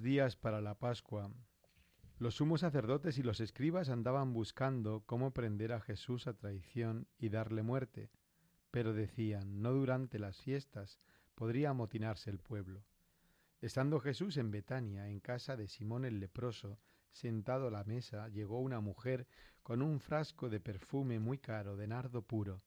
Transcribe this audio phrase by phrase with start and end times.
[0.00, 1.30] Días para la Pascua.
[2.18, 7.28] Los sumos sacerdotes y los escribas andaban buscando cómo prender a Jesús a traición y
[7.28, 8.10] darle muerte,
[8.70, 10.98] pero decían, no durante las fiestas
[11.34, 12.84] podría amotinarse el pueblo.
[13.60, 16.78] Estando Jesús en Betania, en casa de Simón el leproso,
[17.10, 19.26] sentado a la mesa, llegó una mujer
[19.62, 22.62] con un frasco de perfume muy caro, de nardo puro.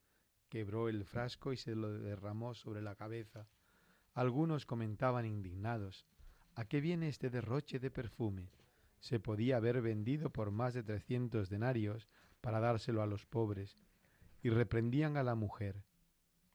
[0.48, 3.48] Quebró el frasco y se lo derramó sobre la cabeza.
[4.14, 6.06] Algunos comentaban indignados,
[6.56, 8.50] ¿A qué viene este derroche de perfume?
[9.00, 12.08] Se podía haber vendido por más de trescientos denarios
[12.40, 13.78] para dárselo a los pobres.
[14.42, 15.84] Y reprendían a la mujer.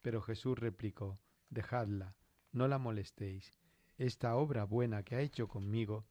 [0.01, 2.15] Pero Jesús replicó, Dejadla,
[2.51, 3.59] no la molestéis.
[3.97, 6.05] Esta obra buena que ha hecho conmigo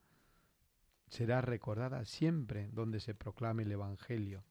[1.09, 4.45] será recordada siempre donde se proclame el Evangelio.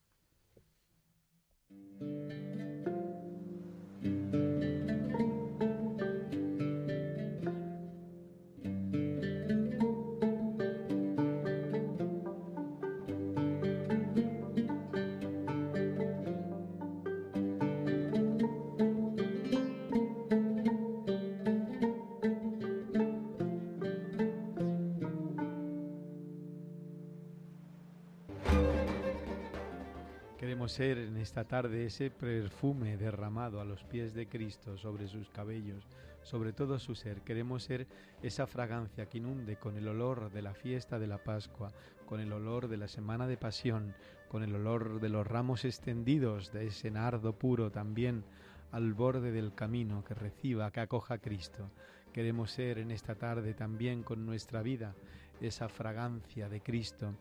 [30.80, 35.84] Ser en esta tarde ese perfume derramado a los pies de Cristo sobre sus cabellos,
[36.23, 37.20] sobre todo su ser.
[37.20, 37.86] Queremos ser
[38.23, 41.73] esa fragancia que inunde con el olor de la fiesta de la Pascua,
[42.06, 43.94] con el olor de la semana de pasión,
[44.30, 48.23] con el olor de los ramos extendidos, de ese nardo puro también
[48.72, 51.70] al borde del camino que reciba, que acoja a Cristo.
[52.14, 54.96] Queremos ser en esta tarde también con nuestra vida
[55.42, 57.16] esa fragancia de Cristo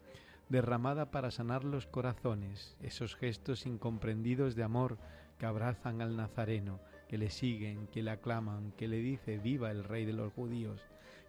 [0.48, 4.98] derramada para sanar los corazones, esos gestos incomprendidos de amor
[5.38, 9.84] que abrazan al Nazareno, que le siguen, que le aclaman, que le dice viva el
[9.84, 10.81] Rey de los judíos.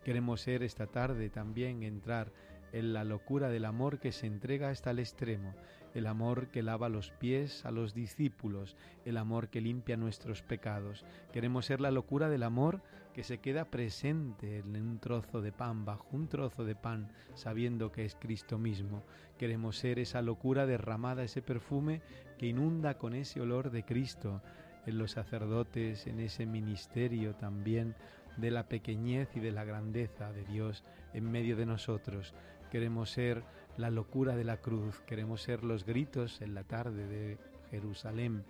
[0.04, 2.32] Queremos ser esta tarde también entrar
[2.72, 5.56] en la locura del amor que se entrega hasta el extremo,
[5.94, 11.04] el amor que lava los pies a los discípulos, el amor que limpia nuestros pecados.
[11.34, 12.82] Queremos ser la locura del amor
[13.20, 17.92] que se queda presente en un trozo de pan, bajo un trozo de pan, sabiendo
[17.92, 19.04] que es Cristo mismo.
[19.38, 22.02] Queremos ser esa locura derramada, ese perfume
[22.38, 24.42] que inunda con ese olor de Cristo
[24.86, 27.94] en los sacerdotes, en ese ministerio también
[28.38, 32.34] de la pequeñez y de la grandeza de Dios en medio de nosotros.
[32.72, 33.44] Queremos ser
[33.76, 37.38] la locura de la cruz, queremos ser los gritos en la tarde de
[37.70, 38.46] Jerusalén,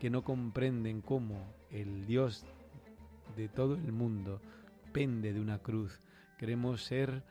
[0.00, 2.46] que no comprenden cómo el Dios
[3.36, 4.40] de todo el mundo
[4.92, 6.00] pende de una cruz.
[6.38, 7.22] Queremos ser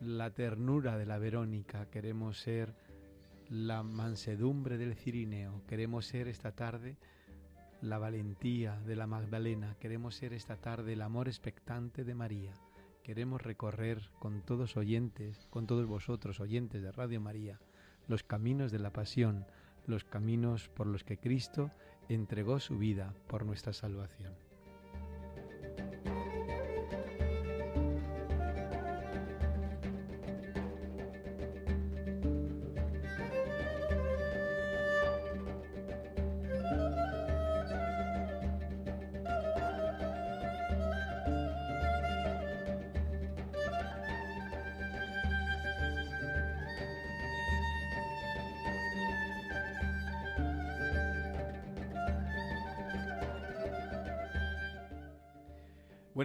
[0.00, 2.74] la ternura de la Verónica, queremos ser
[3.48, 6.96] la mansedumbre del Cirineo, queremos ser esta tarde
[7.80, 12.52] la valentía de la Magdalena, queremos ser esta tarde el amor expectante de María
[13.08, 17.58] queremos recorrer con todos oyentes, con todos vosotros oyentes de Radio María,
[18.06, 19.46] los caminos de la pasión,
[19.86, 21.70] los caminos por los que Cristo
[22.10, 24.47] entregó su vida por nuestra salvación.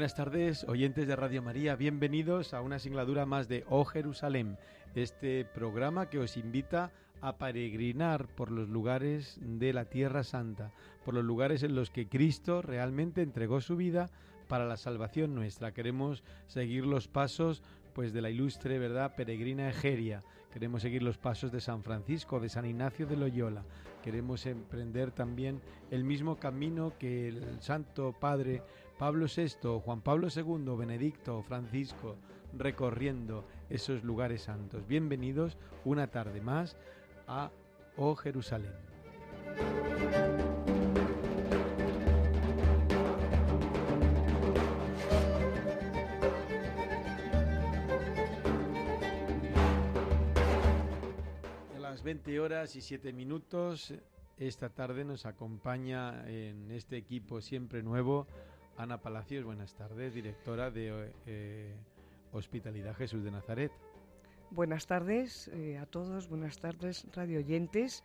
[0.04, 4.58] Buenas tardes, oyentes de Radio María, bienvenidos a una singladura más de Oh Jerusalén,
[4.96, 6.92] este programa que os invita
[7.22, 10.74] a peregrinar por los lugares de la Tierra Santa,
[11.06, 14.10] por los lugares en los que Cristo realmente entregó su vida
[14.50, 15.72] para la salvación nuestra.
[15.74, 17.64] Queremos seguir los pasos
[17.94, 20.22] pues de la ilustre, ¿verdad?, peregrina Egeria.
[20.52, 23.64] Queremos seguir los pasos de San Francisco, de San Ignacio de Loyola.
[24.04, 25.62] Queremos emprender también
[25.92, 28.64] el mismo camino que el Santo Padre
[29.04, 32.16] Pablo VI, Juan Pablo II, Benedicto, Francisco,
[32.54, 34.88] recorriendo esos lugares santos.
[34.88, 36.78] Bienvenidos una tarde más
[37.28, 37.52] a
[37.98, 38.72] Oh Jerusalén.
[51.76, 53.94] A las 20 horas y 7 minutos,
[54.38, 58.28] esta tarde nos acompaña en este equipo siempre nuevo
[58.78, 59.46] Ana Palacios.
[59.46, 61.74] Buenas tardes, directora de eh,
[62.32, 63.72] Hospitalidad Jesús de Nazaret.
[64.50, 68.04] Buenas tardes eh, a todos, buenas tardes radio oyentes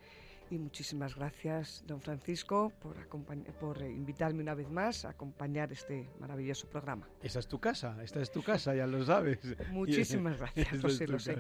[0.51, 2.97] y muchísimas gracias, don Francisco, por,
[3.61, 7.07] por invitarme una vez más a acompañar este maravilloso programa.
[7.23, 9.41] Esa es tu casa, esta es tu casa, ya lo sabes.
[9.73, 11.37] Muchísimas gracias, lo sé, lo sé.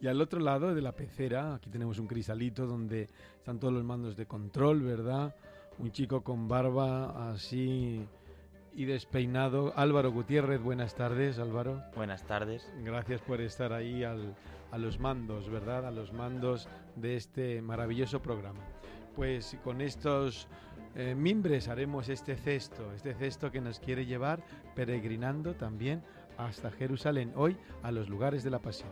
[0.00, 3.08] Y al otro lado de la pecera, aquí tenemos un cristalito donde
[3.38, 5.34] están todos los mandos de control, ¿verdad?
[5.78, 8.06] Un chico con barba así
[8.74, 9.72] y despeinado.
[9.76, 11.82] Álvaro Gutiérrez, buenas tardes, Álvaro.
[11.94, 12.70] Buenas tardes.
[12.84, 14.34] Gracias por estar ahí al,
[14.70, 15.86] a los mandos, ¿verdad?
[15.86, 18.60] A los mandos de este maravilloso programa.
[19.14, 20.48] Pues con estos
[20.94, 24.42] eh, mimbres haremos este cesto, este cesto que nos quiere llevar
[24.74, 26.02] peregrinando también
[26.38, 28.90] hasta Jerusalén, hoy a los lugares de la pasión.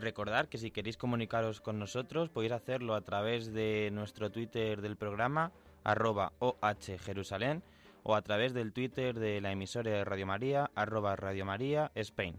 [0.00, 4.96] Recordar que si queréis comunicaros con nosotros podéis hacerlo a través de nuestro Twitter del
[4.96, 5.52] programa
[5.84, 7.62] arroba ohjerusalén
[8.02, 12.38] o a través del Twitter de la emisora de Radio María arroba Radio María Spain.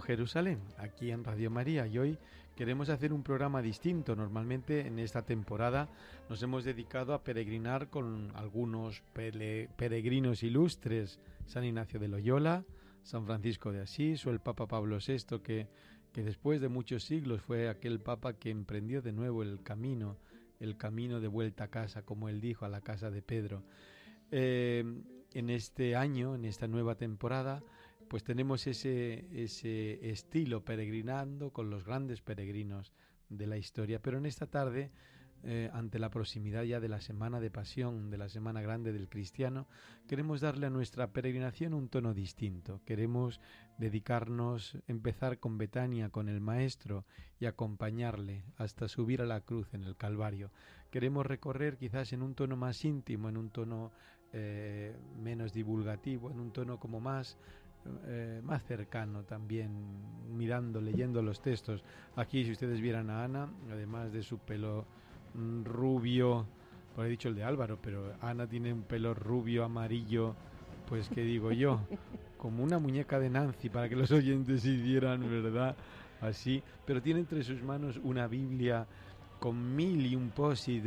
[0.00, 2.18] Jerusalén, aquí en Radio María, y hoy
[2.56, 4.16] queremos hacer un programa distinto.
[4.16, 5.88] Normalmente en esta temporada
[6.28, 12.64] nos hemos dedicado a peregrinar con algunos peregrinos ilustres, San Ignacio de Loyola,
[13.02, 15.68] San Francisco de Asís o el Papa Pablo VI, que,
[16.12, 20.16] que después de muchos siglos fue aquel Papa que emprendió de nuevo el camino,
[20.60, 23.62] el camino de vuelta a casa, como él dijo, a la casa de Pedro.
[24.30, 24.84] Eh,
[25.34, 27.62] en este año, en esta nueva temporada,
[28.08, 32.92] pues tenemos ese, ese estilo peregrinando con los grandes peregrinos
[33.28, 34.00] de la historia.
[34.00, 34.90] Pero en esta tarde,
[35.44, 39.08] eh, ante la proximidad ya de la Semana de Pasión, de la Semana Grande del
[39.08, 39.68] Cristiano,
[40.08, 42.80] queremos darle a nuestra peregrinación un tono distinto.
[42.84, 43.40] Queremos
[43.78, 47.04] dedicarnos, empezar con Betania, con el Maestro,
[47.38, 50.50] y acompañarle hasta subir a la cruz en el Calvario.
[50.90, 53.92] Queremos recorrer quizás en un tono más íntimo, en un tono
[54.32, 57.38] eh, menos divulgativo, en un tono como más
[58.06, 59.70] eh, más cercano también,
[60.36, 61.82] mirando, leyendo los textos.
[62.16, 64.84] Aquí, si ustedes vieran a Ana, además de su pelo
[65.34, 66.46] mm, rubio,
[66.94, 70.34] por he dicho el de Álvaro, pero Ana tiene un pelo rubio, amarillo,
[70.88, 71.80] pues qué digo yo,
[72.38, 75.76] como una muñeca de Nancy, para que los oyentes hicieran, ¿verdad?
[76.20, 78.86] Así, pero tiene entre sus manos una Biblia
[79.38, 80.84] con mil y un posit,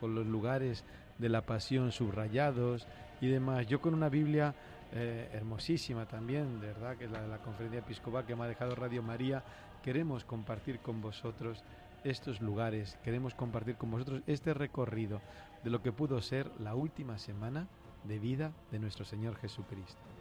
[0.00, 0.84] con los lugares
[1.18, 2.86] de la pasión subrayados
[3.20, 3.66] y demás.
[3.66, 4.54] Yo con una Biblia
[4.92, 8.48] eh, hermosísima también, de verdad, que es la de la conferencia episcopal que me ha
[8.48, 9.42] dejado Radio María.
[9.82, 11.62] Queremos compartir con vosotros
[12.04, 15.20] estos lugares, queremos compartir con vosotros este recorrido
[15.64, 17.68] de lo que pudo ser la última semana
[18.04, 20.17] de vida de nuestro Señor Jesucristo.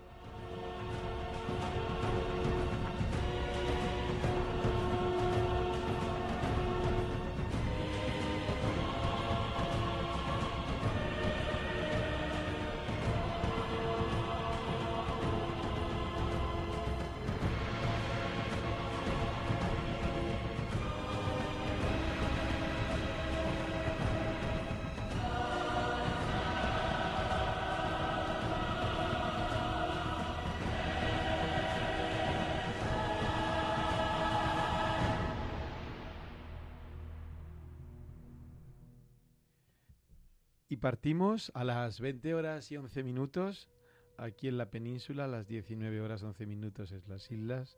[40.77, 43.69] Partimos a las 20 horas y 11 minutos
[44.17, 47.77] aquí en la península, a las 19 horas 11 minutos es las Islas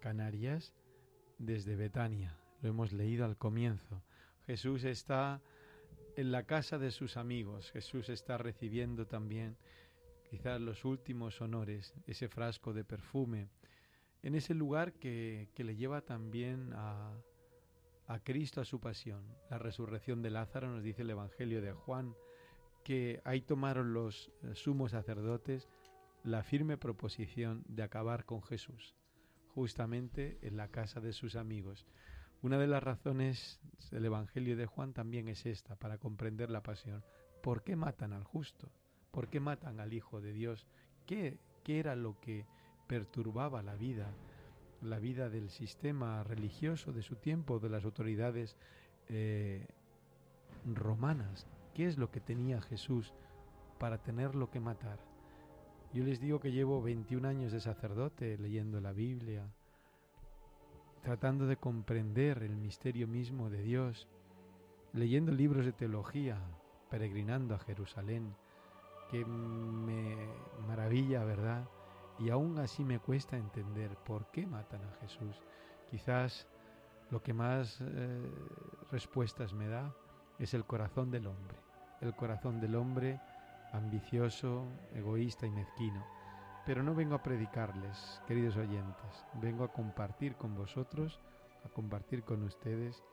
[0.00, 0.74] Canarias,
[1.38, 2.38] desde Betania.
[2.62, 4.02] Lo hemos leído al comienzo.
[4.46, 5.40] Jesús está
[6.16, 7.70] en la casa de sus amigos.
[7.70, 9.56] Jesús está recibiendo también
[10.30, 13.48] quizás los últimos honores, ese frasco de perfume,
[14.22, 17.16] en ese lugar que, que le lleva también a,
[18.06, 19.24] a Cristo a su pasión.
[19.50, 22.14] La resurrección de Lázaro nos dice el Evangelio de Juan,
[22.84, 25.68] que ahí tomaron los eh, sumos sacerdotes
[26.22, 28.94] la firme proposición de acabar con Jesús,
[29.54, 31.86] justamente en la casa de sus amigos.
[32.42, 33.60] Una de las razones
[33.90, 37.04] del Evangelio de Juan también es esta, para comprender la pasión.
[37.42, 38.70] ¿Por qué matan al justo?
[39.10, 40.66] ¿Por qué matan al Hijo de Dios?
[41.06, 42.46] ¿Qué, qué era lo que
[42.86, 44.14] perturbaba la vida
[44.82, 48.56] la vida del sistema religioso de su tiempo, de las autoridades
[49.08, 49.66] eh,
[50.64, 51.46] romanas.
[51.74, 53.12] ¿Qué es lo que tenía Jesús
[53.78, 54.98] para tenerlo que matar?
[55.92, 59.44] Yo les digo que llevo 21 años de sacerdote leyendo la Biblia,
[61.02, 64.08] tratando de comprender el misterio mismo de Dios,
[64.92, 66.38] leyendo libros de teología,
[66.90, 68.34] peregrinando a Jerusalén,
[69.10, 70.16] que me
[70.66, 71.68] maravilla, ¿verdad?
[72.20, 75.40] y aún así me cuesta entender por qué matan a Jesús.
[75.90, 76.46] Quizás
[77.10, 78.30] lo que más eh,
[78.90, 79.92] respuestas me da
[80.40, 81.54] es el corazón del hombre,
[82.00, 83.20] el corazón del hombre
[83.72, 86.04] ambicioso, egoísta y mezquino.
[86.66, 91.20] Pero no vengo a predicarles, queridos oyentes, vengo a compartir con vosotros,
[91.64, 93.04] a compartir con ustedes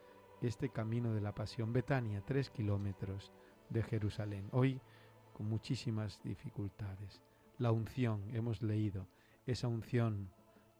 [0.41, 1.71] este camino de la pasión.
[1.73, 3.31] Betania, tres kilómetros
[3.69, 4.81] de Jerusalén, hoy
[5.33, 7.21] con muchísimas dificultades
[7.57, 9.07] la unción, hemos leído,
[9.45, 10.29] esa unción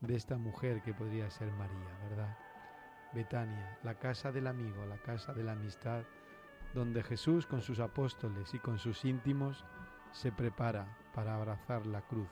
[0.02, 2.38] de esta mujer que podría ser María, ¿verdad?
[3.14, 6.04] Betania, la casa del amigo, la casa de la amistad,
[6.74, 9.66] donde Jesús con sus apóstoles y con sus íntimos
[10.12, 12.30] se prepara para abrazar la cruz,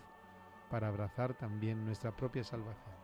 [0.70, 2.96] para abrazar también nuestra propia salvación.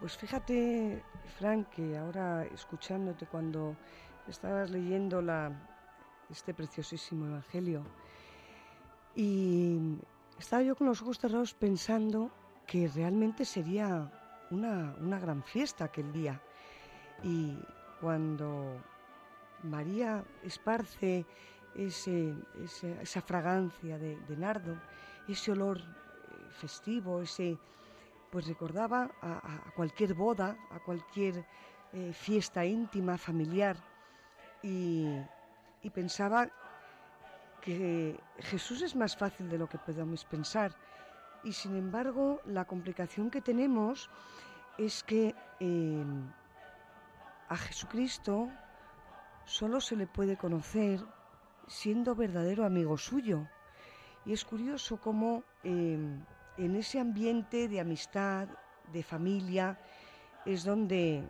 [0.00, 1.02] Pues fíjate,
[1.38, 3.76] Frank, que ahora escuchándote cuando
[4.28, 5.50] estabas leyendo la,
[6.30, 7.84] este preciosísimo Evangelio,
[9.14, 9.98] y
[10.38, 12.30] estaba yo con los ojos cerrados pensando
[12.66, 14.12] que realmente sería
[14.50, 16.40] una, gran fiesta aquel día.
[17.24, 17.58] Y
[18.00, 18.80] cuando
[19.62, 21.26] María esparce
[21.76, 24.76] esa fragancia de, nardo,
[25.28, 25.84] ese olor eh,
[26.50, 27.58] festivo, ese,
[28.30, 31.44] pues recordaba a, cualquier boda, a cualquier
[31.92, 33.76] eh, fiesta íntima, familiar,
[34.62, 35.20] y,
[35.94, 36.50] pensaba
[37.62, 40.76] que Jesús es más fácil de lo que podamos pensar.
[41.42, 44.10] Y sin embargo, la complicación que tenemos
[44.76, 46.30] es que em,
[47.48, 48.50] a Jesucristo
[49.48, 51.00] solo se le puede conocer
[51.66, 53.48] siendo verdadero amigo suyo.
[54.24, 56.22] Y es curioso cómo em,
[56.58, 58.48] en ese ambiente de amistad,
[58.92, 59.78] de familia,
[60.44, 61.26] es donde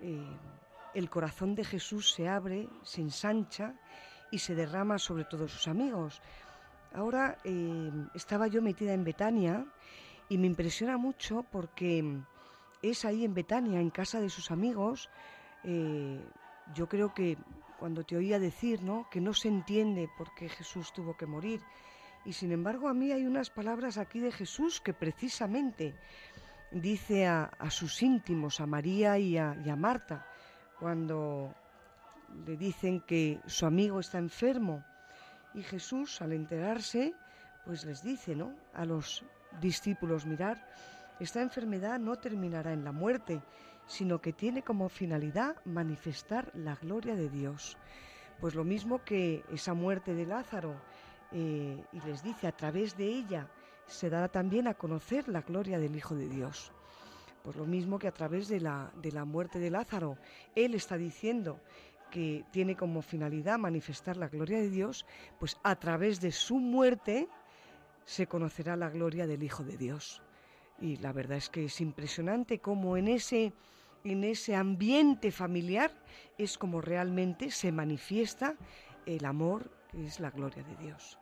[0.00, 0.38] em,
[0.94, 3.74] el corazón de Jesús se abre, se ensancha
[4.30, 6.22] y se derrama sobre todos sus amigos.
[6.94, 9.66] Ahora eh, estaba yo metida en Betania
[10.30, 12.20] y me impresiona mucho porque
[12.80, 15.10] es ahí en Betania, en casa de sus amigos.
[15.64, 16.24] Eh,
[16.74, 17.36] yo creo que
[17.78, 19.08] cuando te oía decir ¿no?
[19.10, 21.60] que no se entiende por qué Jesús tuvo que morir.
[22.24, 25.94] Y sin embargo a mí hay unas palabras aquí de Jesús que precisamente
[26.70, 30.26] dice a, sus íntimos, a María y a, y a Marta,
[30.80, 31.54] cuando
[32.46, 34.82] le dicen que su amigo está enfermo
[35.54, 37.14] y Jesús al enterarse
[37.64, 38.54] pues les dice, ¿no?
[38.74, 39.24] A los
[39.60, 40.62] discípulos, mirar,
[41.20, 43.40] esta enfermedad no terminará en la muerte,
[43.86, 47.76] sino que tiene como finalidad manifestar la gloria de Dios.
[48.40, 50.74] Pues lo mismo que esa muerte de Lázaro,
[51.32, 53.48] eh, y les dice, a través de ella
[53.86, 56.72] se dará también a conocer la gloria del Hijo de Dios.
[57.42, 60.16] Pues lo mismo que a través de la, de la muerte de Lázaro,
[60.54, 61.60] Él está diciendo
[62.10, 65.04] que tiene como finalidad manifestar la gloria de Dios,
[65.38, 67.28] pues a través de su muerte
[68.04, 70.22] se conocerá la gloria del Hijo de Dios.
[70.80, 73.52] Y la verdad es que es impresionante cómo en ese,
[74.02, 75.92] en ese ambiente familiar
[76.36, 78.56] es como realmente se manifiesta
[79.06, 81.18] el amor que es la gloria de Dios.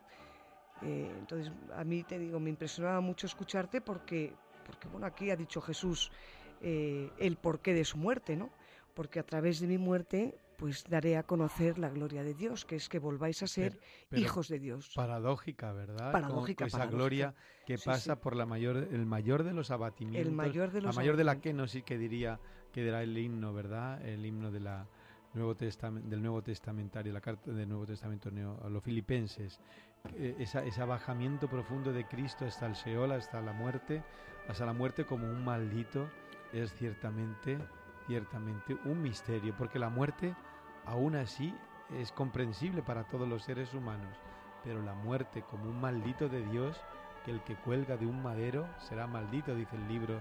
[0.83, 4.33] Eh, entonces, a mí te digo, me impresionaba mucho escucharte porque,
[4.67, 6.11] porque bueno, aquí ha dicho Jesús
[6.61, 8.51] eh, el porqué de su muerte, ¿no?
[8.95, 12.77] Porque a través de mi muerte pues daré a conocer la gloria de Dios, que
[12.77, 13.81] es que volváis a ser
[14.13, 14.93] hijos de Dios.
[14.95, 16.13] Paradójica, ¿verdad?
[16.13, 16.67] Paradójica.
[16.67, 17.35] esa gloria
[17.67, 20.25] que pasa por la mayor, el mayor de los abatimientos.
[20.25, 22.39] El mayor de los La mayor de la que no sí que diría
[22.71, 24.07] que era el himno, ¿verdad?
[24.07, 24.87] El himno de la
[25.35, 28.31] Nuevo del Nuevo Testamentario, la carta del Nuevo Testamento
[28.65, 29.59] a los filipenses.
[30.17, 34.05] ese abajamiento profundo de Cristo hasta el Seol, hasta la muerte,
[34.47, 36.09] hasta la muerte como un maldito,
[36.53, 37.59] es ciertamente,
[38.07, 40.37] ciertamente un misterio, porque la muerte
[40.87, 41.55] Aún así
[41.91, 44.17] es comprensible para todos los seres humanos,
[44.65, 46.81] pero la muerte como un maldito de Dios
[47.25, 50.21] que el que cuelga de un madero será maldito, dice el libro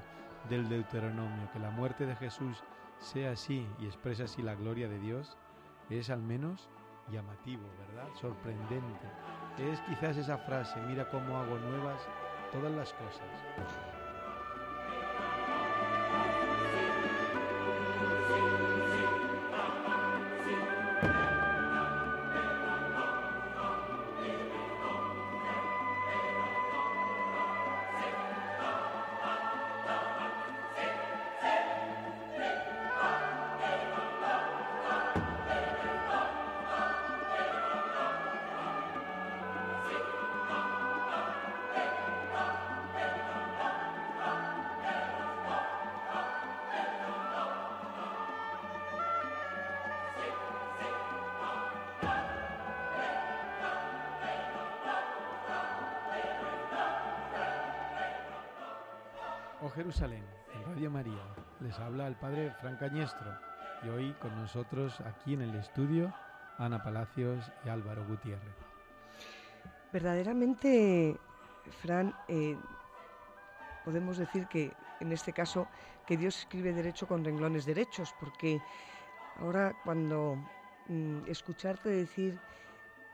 [0.50, 1.50] del Deuteronomio.
[1.52, 2.64] Que la muerte de Jesús
[3.00, 5.38] sea así y expresa así la gloria de Dios
[5.90, 6.70] es al menos
[7.10, 8.08] llamativo, ¿verdad?
[8.14, 9.08] Sorprendente.
[9.58, 12.02] Es quizás esa frase, mira cómo hago nuevas
[12.52, 13.91] todas las cosas.
[59.72, 60.24] Jerusalén,
[60.54, 61.24] en Radio María,
[61.62, 63.32] les habla el Padre Fran Cañestro
[63.84, 66.14] y hoy con nosotros aquí en el estudio
[66.58, 68.56] Ana Palacios y Álvaro Gutiérrez.
[69.94, 71.18] Verdaderamente,
[71.82, 72.58] Fran, eh,
[73.86, 75.68] podemos decir que en este caso
[76.06, 78.62] que Dios escribe derecho con renglones derechos, porque
[79.38, 80.36] ahora cuando
[80.88, 82.40] mm, escucharte decir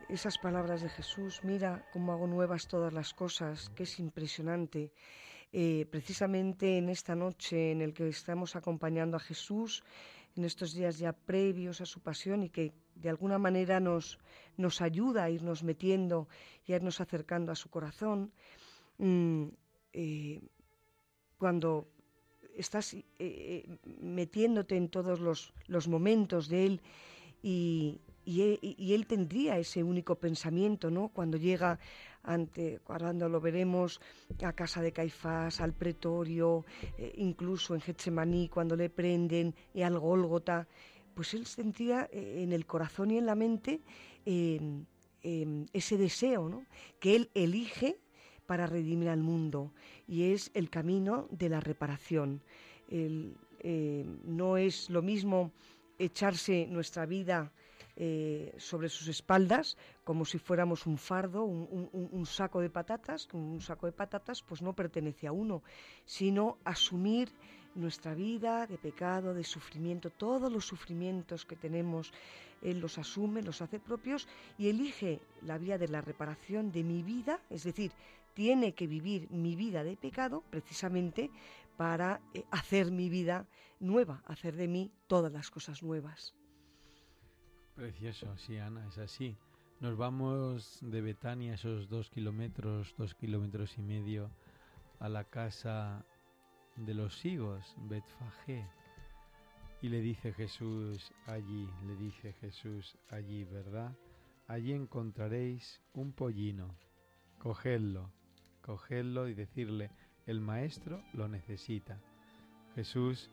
[0.10, 4.92] esas palabras de Jesús, mira cómo hago nuevas todas las cosas, que es impresionante.
[5.54, 9.84] Eh, precisamente en esta noche en el que estamos acompañando a Jesús,
[10.36, 14.20] en estos días ya previos a su pasión y que de alguna manera nos,
[14.58, 16.28] nos ayuda a irnos metiendo
[16.66, 18.32] y a irnos acercando a su corazón,
[18.98, 19.46] mm,
[19.94, 20.42] eh,
[21.38, 21.88] cuando
[22.56, 26.82] estás eh, metiéndote en todos los, los momentos de Él
[27.42, 31.08] y, e, y, él tendría ese único pensamiento, ¿no?
[31.10, 31.80] Cuando llega
[32.24, 34.02] ante, cuando lo veremos
[34.44, 36.66] a casa de Caifás, al pretorio,
[36.98, 40.68] eh, incluso en Getsemaní, cuando le prenden, y al Gólgota,
[41.16, 43.80] pues él sentía eh, en el corazón y en la mente
[44.26, 44.86] em,
[45.24, 46.66] em, ese deseo, ¿no?
[47.00, 47.98] Que él elige
[48.46, 49.72] para redimir al mundo
[50.06, 52.42] y es el camino de la reparación.
[52.90, 53.34] Em,
[54.24, 55.52] no es lo mismo
[55.98, 57.52] echarse nuestra vida
[58.00, 63.88] eh, sobre sus espaldas como si fuéramos un fardo, un, saco de patatas, un saco
[63.88, 65.64] de patatas pues no pertenece a uno,
[66.06, 67.32] sino asumir
[67.74, 72.14] nuestra vida de pecado, de sufrimiento, todos los sufrimientos que tenemos,
[72.62, 74.28] Él los asume, los hace propios
[74.60, 77.92] y elige la vía de la reparación de mi vida, es decir,
[78.36, 81.32] tiene que vivir mi vida de pecado precisamente
[81.78, 83.48] para eh, hacer mi vida
[83.80, 86.36] nueva, hacer de mí todas las cosas nuevas.
[87.78, 89.38] Precioso, sí, Ana, es así.
[89.82, 94.32] Nos vamos de Betania esos dos kilómetros, dos kilómetros y medio,
[95.00, 96.04] a la casa
[96.76, 98.66] de los higos, Betfagé.
[99.84, 103.96] Y le dice Jesús allí, le dice Jesús allí, ¿verdad?
[104.48, 106.74] Allí encontraréis un pollino.
[107.38, 108.12] Cogedlo,
[108.64, 109.92] cogedlo y decirle,
[110.26, 112.02] el maestro lo necesita.
[112.74, 113.30] Jesús,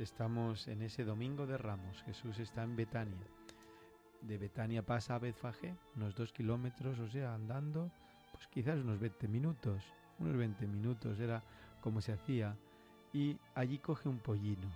[0.00, 3.33] estamos en ese domingo de Ramos, Jesús está en Betania
[4.26, 7.90] de Betania pasa a Betfagé, unos dos kilómetros, o sea, andando,
[8.32, 9.82] pues quizás unos 20 minutos,
[10.18, 11.42] unos 20 minutos, era
[11.80, 12.56] como se hacía,
[13.12, 14.70] y allí coge un pollino,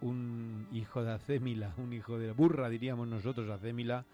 [0.00, 4.04] un hijo de Acémila, un hijo de burra, diríamos nosotros, Acémila,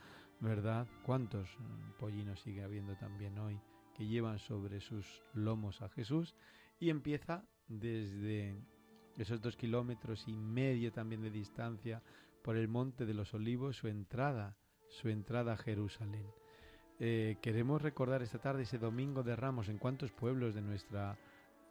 [0.41, 0.87] ¿verdad?
[1.05, 1.49] ¿Cuántos
[1.99, 3.59] pollinos sigue habiendo también hoy
[3.95, 6.35] que llevan sobre sus lomos a Jesús?
[6.79, 8.61] Y empieza desde
[9.17, 12.03] esos dos kilómetros y medio también de distancia
[12.49, 14.57] por el monte de los olivos su entrada,
[14.89, 16.25] su entrada a Jerusalén.
[16.99, 21.19] Eh, queremos recordar esta tarde ese domingo de Ramos en cuántos pueblos de nuestra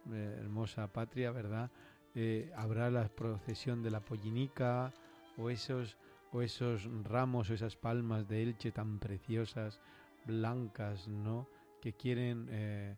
[0.08, 1.68] eh, hermosa patria, ¿verdad?
[2.14, 4.94] Eh, habrá la procesión de la pollinica
[5.36, 5.96] o esos,
[6.30, 9.80] o esos ramos o esas palmas de Elche tan preciosas,
[10.26, 11.48] blancas, ¿no?
[11.82, 12.96] Que quieren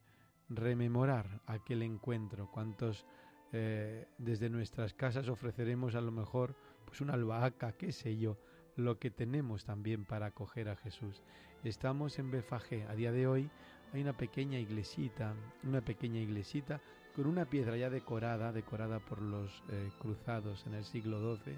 [0.51, 2.51] rememorar aquel encuentro.
[2.51, 3.07] Cuántos
[3.51, 8.37] desde nuestras casas ofreceremos a lo mejor pues una albahaca, qué sé yo,
[8.77, 11.23] lo que tenemos también para acoger a Jesús.
[11.65, 13.51] Estamos en Befagé, a día de hoy
[13.93, 16.81] hay una pequeña iglesita, una pequeña iglesita
[17.15, 21.55] con una piedra ya decorada, decorada por los eh, cruzados en el siglo XII,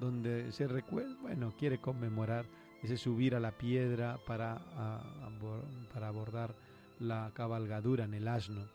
[0.00, 2.46] donde se recuerda, bueno, quiere conmemorar
[2.82, 4.60] ese subir a la piedra para,
[5.92, 6.54] para abordar
[7.00, 8.68] la cabalgadura en el asno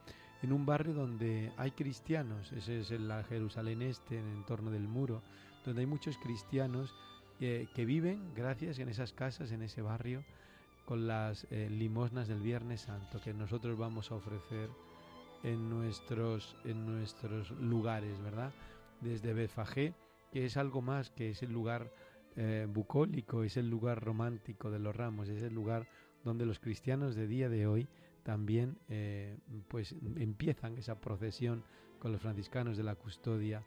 [0.43, 4.89] en un barrio donde hay cristianos, ese es el Jerusalén este, en el entorno del
[4.89, 5.21] muro,
[5.63, 6.93] donde hay muchos cristianos
[7.39, 10.23] eh, que viven, gracias en esas casas, en ese barrio,
[10.85, 14.69] con las eh, limosnas del Viernes Santo que nosotros vamos a ofrecer
[15.43, 18.53] en nuestros, en nuestros lugares, ¿verdad?
[19.01, 19.93] Desde Betfagé,
[20.31, 21.91] que es algo más que es el lugar
[22.35, 25.87] eh, bucólico, es el lugar romántico de los ramos, es el lugar
[26.23, 27.87] donde los cristianos de día de hoy
[28.23, 28.77] también
[29.67, 31.61] pues empiezan esa procesión
[31.99, 33.61] con los franciscanos de la custodia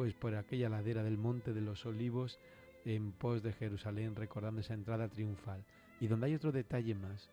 [0.00, 2.38] pues por aquella ladera del monte de los olivos
[2.86, 5.62] en pos de Jerusalén recordando esa entrada triunfal.
[6.00, 7.28] Y donde hay otro detalle más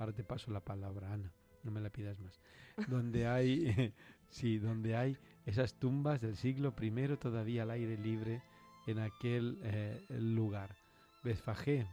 [0.00, 1.30] ahora te paso la palabra Ana
[1.62, 2.40] no me la pidas más.
[2.88, 3.94] Donde hay
[4.30, 8.42] sí donde hay esas tumbas del siglo I todavía al aire libre
[8.88, 10.74] en aquel eh, lugar.
[11.22, 11.86] Bezfagé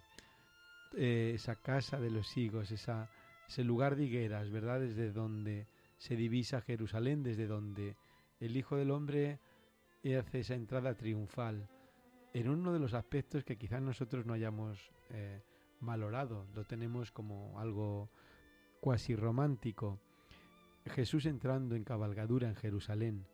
[0.98, 4.80] eh, esa casa de los higos ese lugar de higueras, ¿verdad?
[4.80, 5.68] Desde donde
[6.00, 7.96] se divisa Jerusalén, desde donde
[8.40, 9.40] el Hijo del Hombre
[10.14, 11.68] hace esa entrada triunfal,
[12.34, 15.42] en uno de los aspectos que quizás nosotros no hayamos eh,
[15.80, 18.12] valorado, lo tenemos como algo
[18.82, 20.00] cuasi romántico.
[20.86, 23.26] Jesús entrando en cabalgadura en Jerusalén.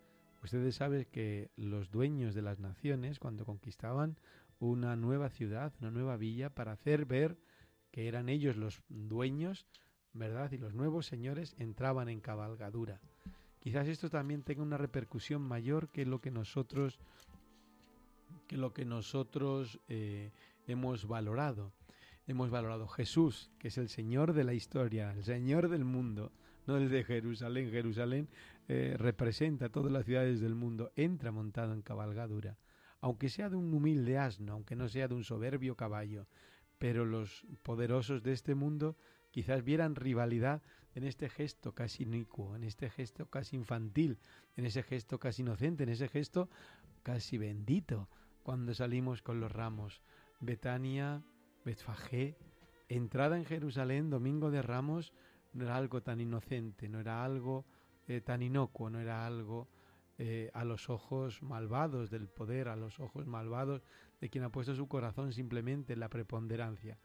[0.43, 4.17] Ustedes saben que los dueños de las naciones, cuando conquistaban
[4.60, 7.38] una nueva ciudad, una nueva villa, para hacer ver
[7.91, 9.67] que eran ellos los dueños,
[10.13, 10.51] ¿verdad?
[10.51, 13.01] Y los nuevos señores entraban en cabalgadura.
[13.62, 17.00] Quizás esto también tenga una repercusión mayor que lo que nosotros
[18.47, 20.32] que lo que nosotros eh,
[20.67, 21.71] hemos valorado.
[22.28, 26.32] Hemos valorado Jesús, que es el Señor de la historia, el Señor del mundo,
[26.65, 27.71] no el de Jerusalén.
[27.71, 28.30] Jerusalén
[28.67, 32.58] eh, representa todas las ciudades del mundo, entra montado en cabalgadura,
[33.00, 36.28] aunque sea de un humilde asno, aunque no sea de un soberbio caballo,
[36.78, 38.95] pero los poderosos de este mundo
[39.30, 40.62] quizás vieran rivalidad
[40.95, 44.19] en este gesto casi inicuo, en este gesto casi infantil,
[44.56, 46.49] en ese gesto casi inocente, en ese gesto
[47.04, 48.10] casi bendito,
[48.43, 50.01] cuando salimos con los ramos.
[50.39, 51.23] Betania,
[51.63, 52.38] Betfagé,
[52.89, 55.13] entrada en Jerusalén, domingo de ramos,
[55.54, 57.65] no era algo tan inocente, no era algo
[58.08, 59.67] eh, tan inocuo, no era algo
[60.17, 63.82] eh, a los ojos malvados del poder, a los ojos malvados
[64.19, 66.97] de quien ha puesto su corazón simplemente en la preponderancia.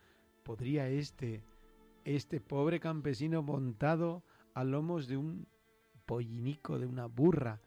[0.43, 1.43] ¿Podría este
[2.07, 4.23] este pobre campesino montado
[4.55, 5.49] a lomos de un
[6.07, 7.61] pollinico, de una burra,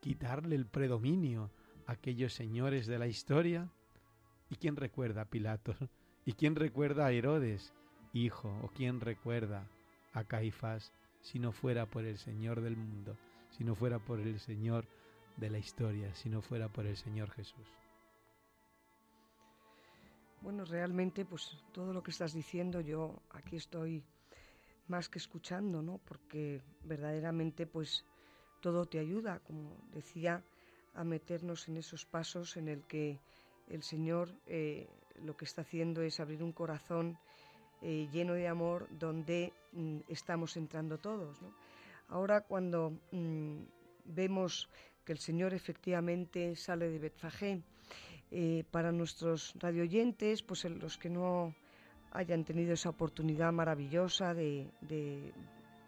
[0.00, 1.50] quitarle el predominio
[1.86, 3.68] a aquellos señores de la historia?
[4.48, 5.74] ¿Y quién recuerda a Pilato?
[6.24, 7.74] ¿Y quién recuerda a Herodes,
[8.12, 8.56] hijo?
[8.62, 9.68] ¿O quién recuerda
[10.12, 13.16] a Caifás si no fuera por el Señor del mundo,
[13.50, 14.86] si no fuera por el Señor
[15.36, 17.81] de la historia, si no fuera por el Señor Jesús?
[20.42, 24.02] Bueno, realmente, pues todo lo que estás diciendo, yo aquí estoy
[24.88, 25.98] más que escuchando, ¿no?
[25.98, 28.04] Porque verdaderamente, pues
[28.60, 30.42] todo te ayuda, como decía,
[30.94, 33.20] a meternos en esos pasos en el que
[33.68, 34.88] el Señor eh,
[35.22, 37.16] lo que está haciendo es abrir un corazón
[37.80, 41.40] eh, lleno de amor donde mm, estamos entrando todos.
[41.40, 41.54] ¿no?
[42.08, 43.62] Ahora cuando mm,
[44.06, 44.68] vemos
[45.04, 47.62] que el Señor efectivamente sale de Betfagé
[48.34, 51.54] eh, para nuestros radioyentes, pues los que no
[52.12, 54.70] hayan tenido esa oportunidad maravillosa de,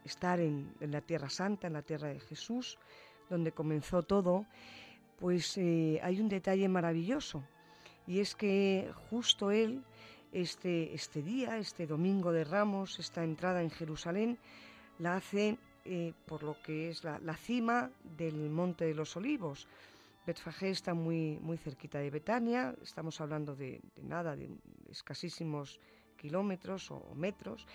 [0.04, 2.78] estar en, la Tierra Santa, en la Tierra de Jesús,
[3.30, 4.44] donde comenzó todo,
[5.18, 7.42] pues eh, hay un detalle maravilloso
[8.06, 9.82] y es que justo él,
[10.30, 14.36] este, este día, este domingo de Ramos, esta entrada en Jerusalén,
[14.98, 19.66] la hace eh, por lo que es la, la cima del Monte de los Olivos,
[20.26, 24.48] Betfagé está muy, muy cerquita de Betania, estamos hablando de, nada, de
[24.90, 25.78] escasísimos
[26.16, 27.66] kilómetros o, metros,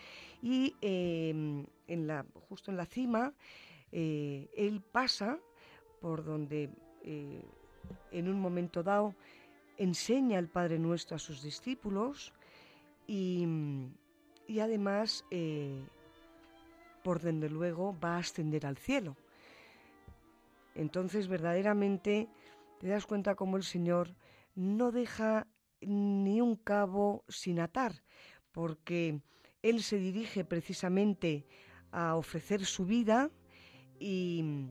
[0.41, 3.33] y em, en la, justo en la cima
[3.91, 5.37] eh, él pasa
[6.01, 6.69] por donde
[7.03, 7.43] eh,
[8.11, 9.13] en un momento dado
[9.77, 12.33] enseña el Padre Nuestro a sus discípulos
[13.07, 13.45] y,
[14.47, 15.83] y además eh,
[17.03, 19.15] por donde luego va a ascender al cielo.
[20.75, 22.27] Entonces verdaderamente
[22.79, 24.15] te das cuenta cómo el Señor
[24.55, 25.47] no deja
[25.81, 28.03] ni un cabo sin atar,
[28.51, 29.21] porque
[29.61, 31.45] Él se dirige precisamente
[31.91, 33.29] a ofrecer su vida
[33.99, 34.67] y,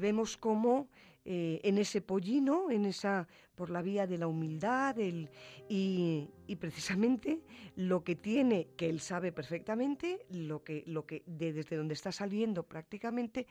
[0.00, 0.88] vemos cómo
[1.24, 7.40] eh, en ese pollino, en esa, por la vía de la humildad, y, y, precisamente
[7.76, 12.62] lo que tiene, que él sabe perfectamente, lo que, lo que desde donde está saliendo
[12.64, 13.46] prácticamente,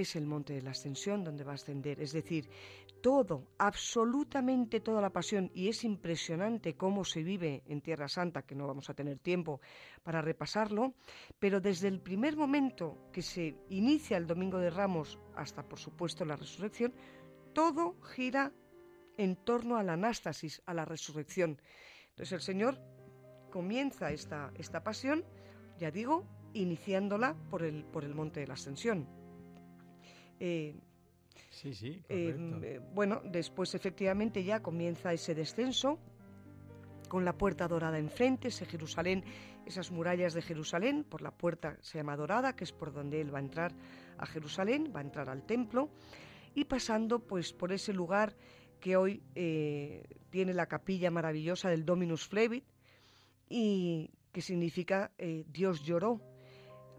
[0.00, 2.00] es el monte de la ascensión donde va a ascender.
[2.00, 2.48] Es decir,
[3.00, 8.54] todo, absolutamente toda la pasión, y es impresionante cómo se vive en Tierra Santa, que
[8.54, 9.60] no vamos a tener tiempo
[10.02, 10.94] para repasarlo,
[11.38, 16.24] pero desde el primer momento que se inicia el Domingo de Ramos hasta, por supuesto,
[16.24, 16.92] la resurrección,
[17.54, 18.52] todo gira
[19.16, 21.60] en torno a la anástasis, a la resurrección.
[22.10, 22.78] Entonces el Señor
[23.50, 25.24] comienza esta, esta pasión,
[25.78, 29.19] ya digo, iniciándola por el, por el monte de la ascensión.
[30.40, 30.74] Eh,
[31.50, 32.02] sí, sí.
[32.08, 35.98] Eh, bueno, después efectivamente ya comienza ese descenso
[37.08, 39.24] con la puerta dorada enfrente, ese Jerusalén,
[39.66, 43.34] esas murallas de Jerusalén, por la puerta se llama dorada, que es por donde él
[43.34, 43.74] va a entrar
[44.16, 45.90] a Jerusalén, va a entrar al templo,
[46.54, 48.36] y pasando pues por ese lugar
[48.80, 52.64] que hoy eh, tiene la capilla maravillosa del Dominus Flevit,
[53.48, 56.20] y que significa eh, Dios lloró.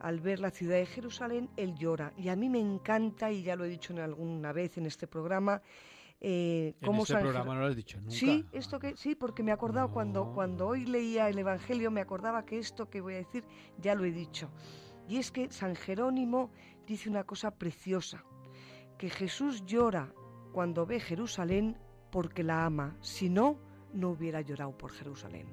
[0.02, 2.12] Al ver la ciudad de Jerusalén, Él llora.
[2.18, 5.08] Y a mí me encanta, y ya lo he dicho en alguna vez en este
[5.08, 5.62] programa,
[6.24, 8.12] eh, en este programa no lo has dicho nunca.
[8.12, 12.02] Sí, esto que, sí, porque me he acordado cuando, cuando hoy leía el Evangelio, me
[12.02, 13.44] acordaba que esto que voy a decir
[13.80, 14.52] ya lo he dicho.
[15.08, 16.52] Y es que San Jerónimo
[16.86, 18.24] dice una cosa preciosa,
[19.00, 20.14] que Jesús llora
[20.52, 21.78] cuando ve Jerusalén
[22.12, 23.58] porque la ama, si no,
[23.94, 25.48] no hubiera llorado por Jerusalén.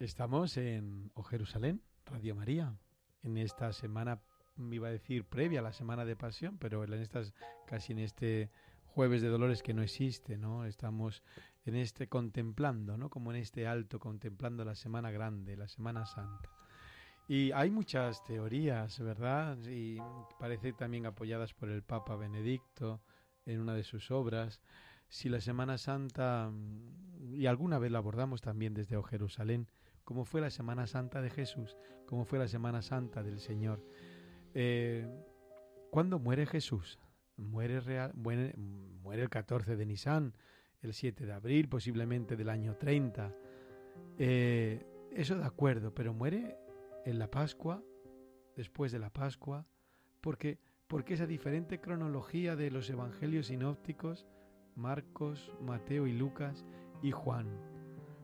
[0.00, 2.78] Estamos en O Jerusalén, Radio María,
[3.24, 4.22] en esta semana,
[4.54, 7.34] me iba a decir previa a la semana de pasión, pero en estas,
[7.66, 8.52] casi en este
[8.84, 10.66] jueves de dolores que no existe, ¿no?
[10.66, 11.24] Estamos
[11.64, 13.10] en este contemplando, ¿no?
[13.10, 16.48] Como en este alto, contemplando la semana grande, la semana santa.
[17.26, 19.58] Y hay muchas teorías, ¿verdad?
[19.66, 19.98] Y
[20.38, 23.02] parece también apoyadas por el Papa Benedicto
[23.46, 24.60] en una de sus obras.
[25.08, 26.52] Si la Semana Santa,
[27.32, 29.66] y alguna vez la abordamos también desde O Jerusalén,
[30.08, 33.84] cómo fue la Semana Santa de Jesús, cómo fue la Semana Santa del Señor.
[34.54, 35.06] Eh,
[35.90, 36.98] ¿Cuándo muere Jesús?
[37.36, 38.54] Muere, real, muere,
[39.12, 40.34] el 14 de Nisan,
[40.80, 43.36] el 7 de abril, posiblemente del año 30.
[44.16, 46.56] Eh, eso de acuerdo, pero muere
[47.04, 47.84] en la Pascua,
[48.56, 49.66] después de la Pascua,
[50.22, 54.26] porque, porque esa diferente cronología de los evangelios sinópticos,
[54.74, 56.64] Marcos, Mateo y Lucas
[57.02, 57.46] y Juan.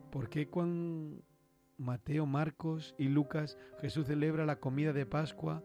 [0.09, 1.24] ¿Por qué cuando
[1.77, 5.63] Mateo, Marcos y Lucas, Jesús celebra la comida de Pascua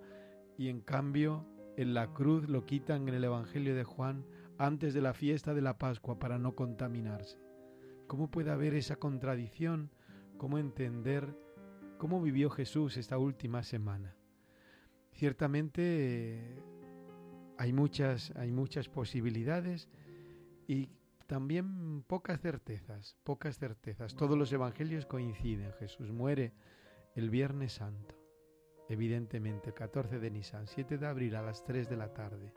[0.58, 1.46] y en cambio
[1.76, 4.26] en la cruz lo quitan en el Evangelio de Juan
[4.58, 7.38] antes de la fiesta de la Pascua para no contaminarse.
[8.06, 9.90] ¿Cómo puede haber esa contradicción?
[10.36, 11.36] ¿Cómo entender
[11.98, 14.16] cómo vivió Jesús esta última semana?
[15.12, 16.62] Ciertamente eh,
[17.56, 19.88] hay muchas, hay muchas posibilidades
[20.66, 20.88] y
[21.30, 24.16] también pocas certezas, pocas certezas.
[24.16, 25.72] Todos los evangelios coinciden.
[25.74, 26.52] Jesús muere
[27.14, 28.16] el Viernes Santo,
[28.88, 32.52] evidentemente el 14 de Nisan, 7 de abril a las 3 de la tarde.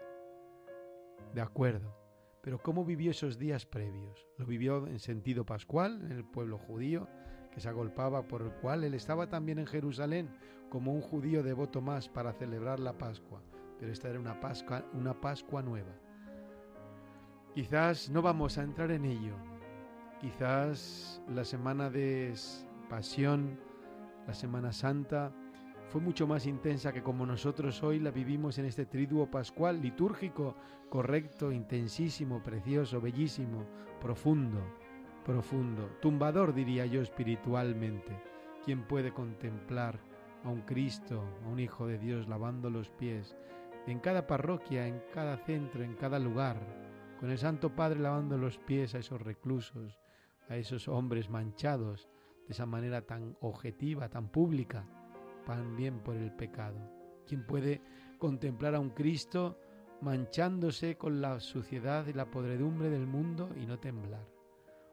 [1.35, 1.95] De acuerdo,
[2.41, 4.27] pero ¿cómo vivió esos días previos?
[4.39, 7.07] Lo vivió en sentido pascual, en el pueblo judío,
[7.51, 10.35] que se agolpaba por el cual él estaba también en Jerusalén
[10.71, 13.43] como un judío devoto más para celebrar la Pascua,
[13.77, 16.02] pero esta era una Pascua, una Pascua nueva
[17.53, 19.35] Quizás no vamos a entrar en ello.
[20.19, 22.33] Quizás la semana de
[22.89, 23.59] pasión,
[24.25, 25.31] la Semana Santa,
[25.89, 30.55] fue mucho más intensa que como nosotros hoy la vivimos en este triduo pascual litúrgico,
[30.89, 33.65] correcto, intensísimo, precioso, bellísimo,
[34.01, 34.59] profundo,
[35.23, 38.19] profundo, tumbador diría yo espiritualmente.
[38.65, 39.99] ¿Quién puede contemplar
[40.43, 43.35] a un Cristo, a un Hijo de Dios lavando los pies
[43.85, 46.57] en cada parroquia, en cada centro, en cada lugar?
[47.23, 49.97] Con el Santo Padre lavando los pies a esos reclusos,
[50.49, 52.09] a esos hombres manchados
[52.45, 54.85] de esa manera tan objetiva, tan pública,
[55.45, 56.75] también por el pecado.
[57.25, 57.81] ¿Quién puede
[58.17, 59.57] contemplar a un Cristo
[60.01, 64.27] manchándose con la suciedad y la podredumbre del mundo y no temblar?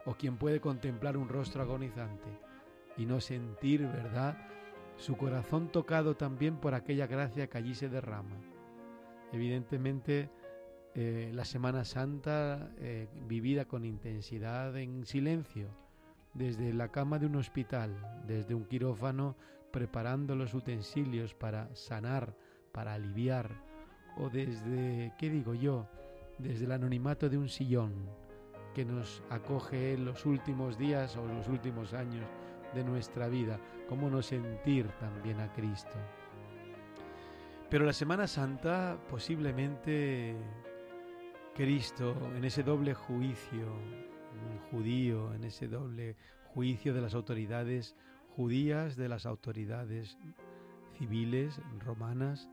[0.07, 2.31] ¿O quién puede contemplar un rostro agonizante
[2.97, 4.39] y no sentir, verdad,
[4.95, 8.37] su corazón tocado también por aquella gracia que allí se derrama?
[9.33, 10.31] Evidentemente,
[10.95, 15.69] eh, la Semana Santa eh, vivida con intensidad en silencio,
[16.35, 19.37] desde la cama de un hospital, desde un quirófano
[19.71, 22.35] preparando los utensilios para sanar,
[22.73, 23.63] para aliviar,
[24.17, 25.89] o desde, ¿qué digo yo?,
[26.39, 27.93] desde el anonimato de un sillón
[28.75, 32.27] que nos acoge en los últimos días o los últimos años
[32.75, 35.97] de nuestra vida, cómo no sentir también a Cristo.
[37.69, 40.35] Pero la Semana Santa posiblemente
[41.55, 43.67] Cristo en ese doble juicio
[44.71, 46.17] judío, en ese doble
[46.55, 47.97] juicio de las autoridades
[48.37, 50.19] judías, de las autoridades
[50.97, 52.49] civiles romanas,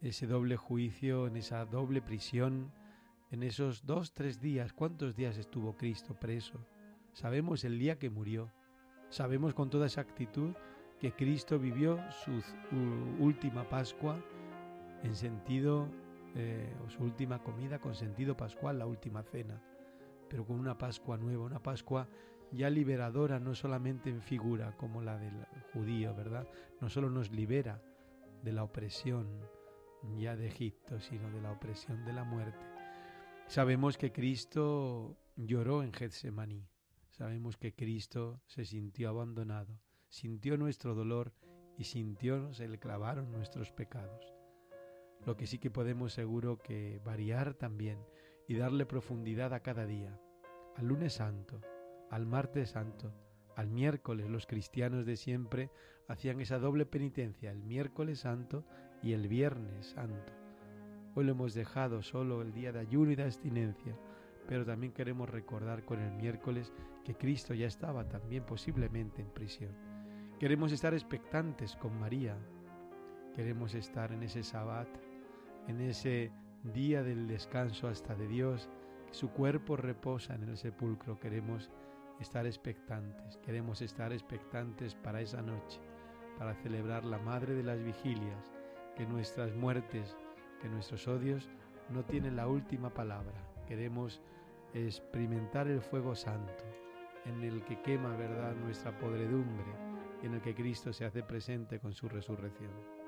[0.00, 2.72] ese doble juicio, en esa doble prisión,
[3.30, 4.72] en esos dos, tres días.
[4.72, 6.64] ¿Cuántos días estuvo Cristo preso?
[7.12, 8.50] Sabemos el día que murió.
[9.08, 10.54] Sabemos con toda exactitud
[11.00, 12.42] que Cristo vivió su
[13.18, 14.22] última Pascua
[15.02, 15.88] en sentido,
[16.34, 19.62] eh, su última comida con sentido pascual, la última cena,
[20.28, 22.08] pero con una Pascua nueva, una Pascua
[22.52, 26.48] ya liberadora, no solamente en figura como la del judío, ¿verdad?
[26.80, 27.82] No solo nos libera
[28.42, 29.28] de la opresión
[30.16, 32.64] ya de Egipto, sino de la opresión de la muerte.
[33.46, 36.66] Sabemos que Cristo lloró en Getsemaní.
[37.10, 41.34] Sabemos que Cristo se sintió abandonado, sintió nuestro dolor
[41.76, 44.39] y sintió, se le clavaron nuestros pecados.
[45.26, 47.98] Lo que sí que podemos seguro que variar también
[48.48, 50.18] y darle profundidad a cada día.
[50.76, 51.60] Al lunes santo,
[52.10, 53.12] al martes santo,
[53.56, 55.70] al miércoles los cristianos de siempre
[56.08, 58.64] hacían esa doble penitencia, el miércoles santo
[59.02, 60.32] y el viernes santo.
[61.14, 63.96] Hoy lo hemos dejado solo el día de ayuno y de abstinencia,
[64.48, 66.72] pero también queremos recordar con el miércoles
[67.04, 69.76] que Cristo ya estaba también posiblemente en prisión.
[70.38, 72.36] Queremos estar expectantes con María,
[73.34, 74.88] queremos estar en ese sabbat,
[75.68, 76.32] en ese
[76.64, 78.68] día del descanso hasta de Dios,
[79.06, 81.70] que su cuerpo reposa en el sepulcro, queremos
[82.20, 85.80] estar expectantes, queremos estar expectantes para esa noche,
[86.38, 88.52] para celebrar la madre de las vigilias,
[88.96, 90.16] que nuestras muertes,
[90.60, 91.48] que nuestros odios
[91.88, 93.34] no tienen la última palabra.
[93.66, 94.20] Queremos
[94.74, 96.64] experimentar el fuego santo,
[97.24, 99.72] en el que quema, verdad, nuestra podredumbre,
[100.22, 102.99] y en el que Cristo se hace presente con su resurrección.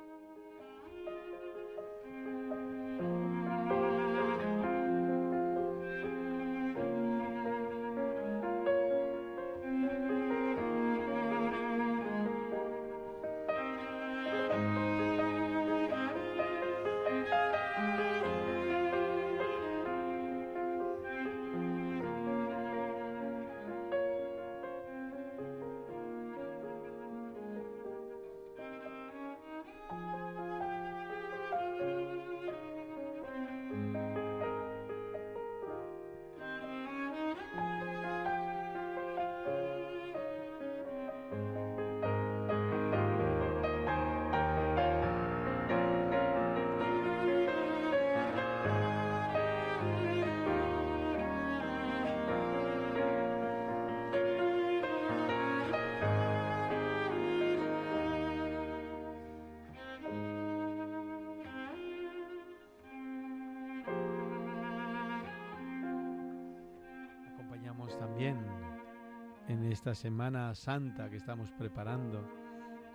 [69.93, 72.27] Esta Semana Santa que estamos preparando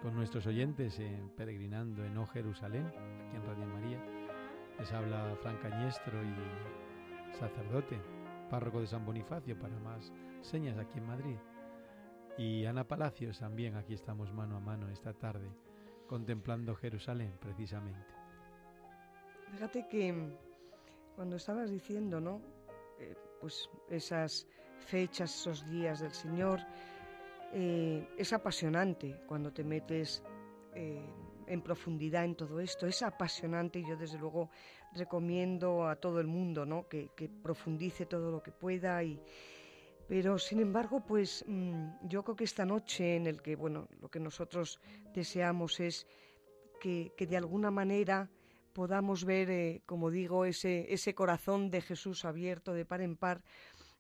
[0.02, 4.04] con nuestros oyentes en Peregrinando en O Jerusalén, aquí en Radio María.
[4.80, 8.02] Les habla Fran Cañestro y sacerdote,
[8.50, 11.36] párroco de San Bonifacio, para más señas aquí en Madrid.
[12.36, 15.52] Y Ana Palacios también, aquí estamos mano a mano esta tarde,
[16.08, 18.12] contemplando Jerusalén precisamente.
[19.52, 20.36] Fíjate que
[21.16, 22.42] cuando estabas diciendo, ¿no?
[22.98, 24.48] Eh, pues esas
[24.80, 26.60] fechas, esos días del Señor.
[27.54, 30.24] Eh, es apasionante cuando te metes
[30.74, 31.02] eh,
[31.48, 34.50] en profundidad en todo esto, es apasionante y yo desde luego
[34.94, 36.88] recomiendo a todo el mundo ¿no?
[36.88, 37.10] que,
[37.42, 39.20] profundice todo lo que pueda y,
[40.08, 44.10] pero sin embargo, pues mm, yo creo que esta noche en el que, bueno, lo
[44.10, 44.80] que nosotros
[45.14, 46.06] deseamos es
[46.80, 48.30] que, de alguna manera
[48.74, 53.42] podamos ver, eh, como digo, ese, ese corazón de Jesús abierto de par en par,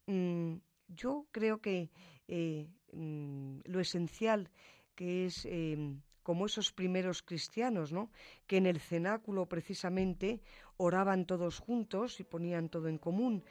[0.06, 0.58] mm,
[0.88, 1.90] yo creo que
[2.28, 4.50] eh, mm, lo esencial
[4.96, 8.10] que es em, como esos primeros cristianos, ¿no?
[8.48, 10.42] que en el cenáculo precisamente
[10.78, 13.44] oraban todos juntos y ponían todo en común.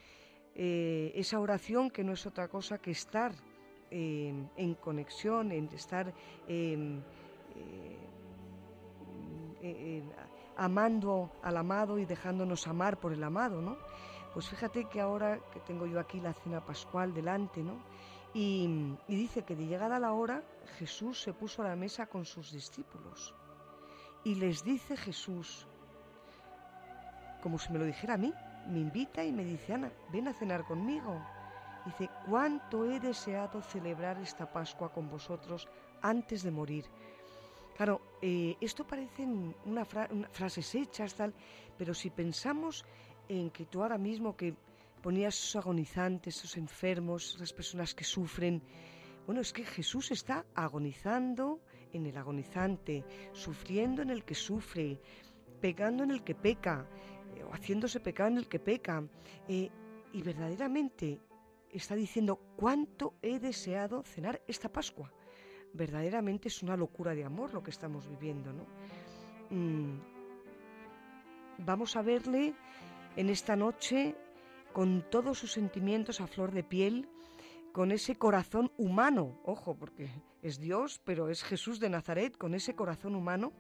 [0.55, 3.33] Eh, esa oración que no es otra cosa que estar
[3.91, 6.13] em, en conexión, en estar
[6.49, 7.01] em,
[9.63, 10.03] eh,
[10.57, 13.77] amando al amado y dejándonos amar por el amado, ¿no?
[14.37, 17.79] Pues fíjate que ahora que tengo yo aquí la cena pascual delante, ¿no?
[18.35, 18.69] Y,
[19.09, 20.43] dice que de llegada la hora
[20.77, 23.35] Jesús se puso a la mesa con sus discípulos.
[24.25, 25.67] Y les dice Jesús,
[27.43, 28.31] como si me lo dijera a mí,
[28.69, 31.19] me invita y me dice, Ana, ven a cenar conmigo.
[31.87, 35.67] Dice, cuánto he deseado celebrar esta Pascua con vosotros
[36.03, 36.85] antes de morir.
[37.75, 41.33] Claro, eh, esto parecen una frases hechas, tal,
[41.79, 42.85] pero si pensamos
[43.29, 44.55] en que tú ahora mismo que
[45.03, 48.63] ponías esos agonizantes, esos enfermos, esas personas que sufren,
[49.27, 51.61] bueno, es que Jesús está agonizando
[51.93, 55.01] en el agonizante, sufriendo en el que sufre,
[55.61, 56.87] pecando en el que peca,
[57.35, 59.03] eh, o haciéndose pecado en el que peca.
[59.49, 59.71] Eh,
[60.13, 61.21] y verdaderamente
[61.71, 65.13] está diciendo cuánto he deseado cenar esta Pascua.
[65.73, 68.65] Verdaderamente es una locura de amor lo que estamos viviendo, ¿no?
[69.51, 70.01] Mm.
[71.59, 72.55] Vamos a verle
[73.17, 74.15] en esta noche
[74.73, 77.09] con todos sus sentimientos a flor de piel,
[77.73, 80.11] con ese corazón humano, ojo, porque
[80.43, 83.53] es Dios, pero es Jesús de Nazaret, con ese corazón humano,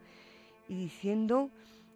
[0.68, 1.50] y diciendo,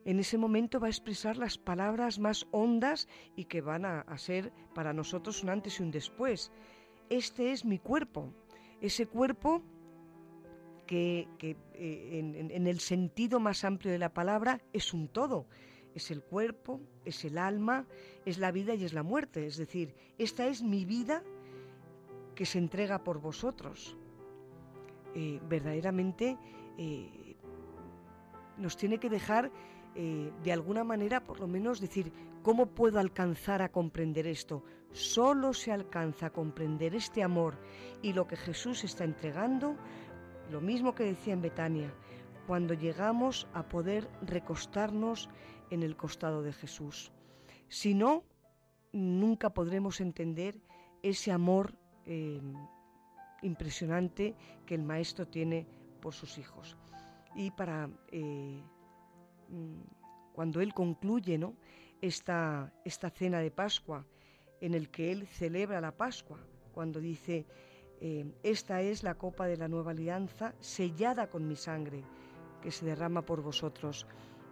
[0.04, 4.52] en ese momento va a expresar las palabras más hondas y que van a, ser
[4.74, 6.50] para nosotros un antes y un después.
[7.08, 8.32] Este es mi cuerpo,
[8.80, 9.62] ese cuerpo
[10.86, 15.46] que, eh, en, el sentido más amplio de la palabra es un todo.
[15.94, 17.86] Es el cuerpo, es el alma,
[18.24, 19.46] es la vida y es la muerte.
[19.46, 21.22] Es decir, esta es mi vida
[22.34, 23.96] que se entrega por vosotros.
[25.14, 26.38] Eh, verdaderamente
[26.78, 27.36] eh,
[28.56, 29.50] nos tiene que dejar
[29.96, 32.12] eh, de alguna manera, por lo menos, decir,
[32.42, 34.62] ¿cómo puedo alcanzar a comprender esto?
[34.92, 37.58] Solo se alcanza a comprender este amor
[38.02, 39.76] y lo que Jesús está entregando,
[40.50, 41.92] lo mismo que decía en Betania,
[42.46, 45.28] cuando llegamos a poder recostarnos
[45.70, 47.12] en el costado de Jesús.
[47.68, 48.24] Si no,
[48.92, 50.60] nunca podremos entender
[51.02, 51.74] ese amor
[52.06, 52.40] eh,
[53.42, 54.34] impresionante
[54.66, 55.66] que el Maestro tiene
[56.00, 56.76] por sus hijos.
[57.34, 58.60] Y para eh,
[59.50, 59.80] Mm,
[60.32, 61.54] cuando él concluye ¿no?
[62.00, 64.06] esta, esta cena de Pascua,
[64.60, 66.38] en el que él celebra la Pascua,
[66.72, 67.46] cuando dice,
[68.00, 72.04] eh, esta es la copa de la nueva alianza sellada con mi sangre,
[72.62, 74.06] que se derrama por vosotros.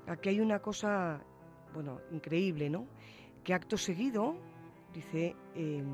[0.08, 1.20] Aquí hay una cosa,
[1.74, 2.86] bueno, increíble, ¿no?
[3.44, 4.36] Que acto seguido
[4.92, 5.84] dice eh,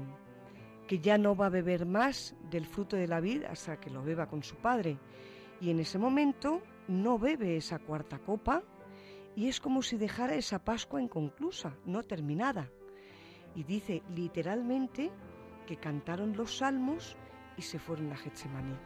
[0.86, 4.02] que ya no va a beber más del fruto de la vid hasta que lo
[4.02, 4.98] beba con su padre.
[5.60, 8.62] Y en ese momento no bebe esa cuarta copa,
[9.36, 12.70] y es como si dejara esa Pascua inconclusa, no terminada.
[13.54, 15.10] Y dice literalmente
[15.66, 17.16] que cantaron los salmos
[17.56, 18.76] y se fueron a Getsemaní.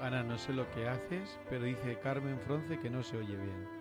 [0.00, 3.75] Ana, no sé lo que haces, pero dice Carmen Fronce que no se oye bien.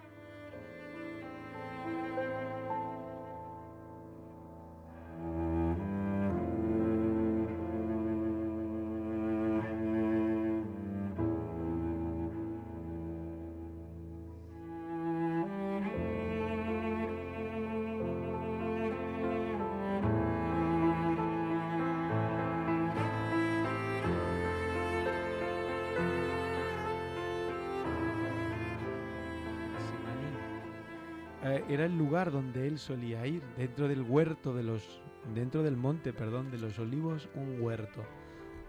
[32.26, 35.02] Lugar donde él solía ir, dentro del huerto de los,
[35.36, 38.04] dentro del monte, perdón, de los olivos, un huerto.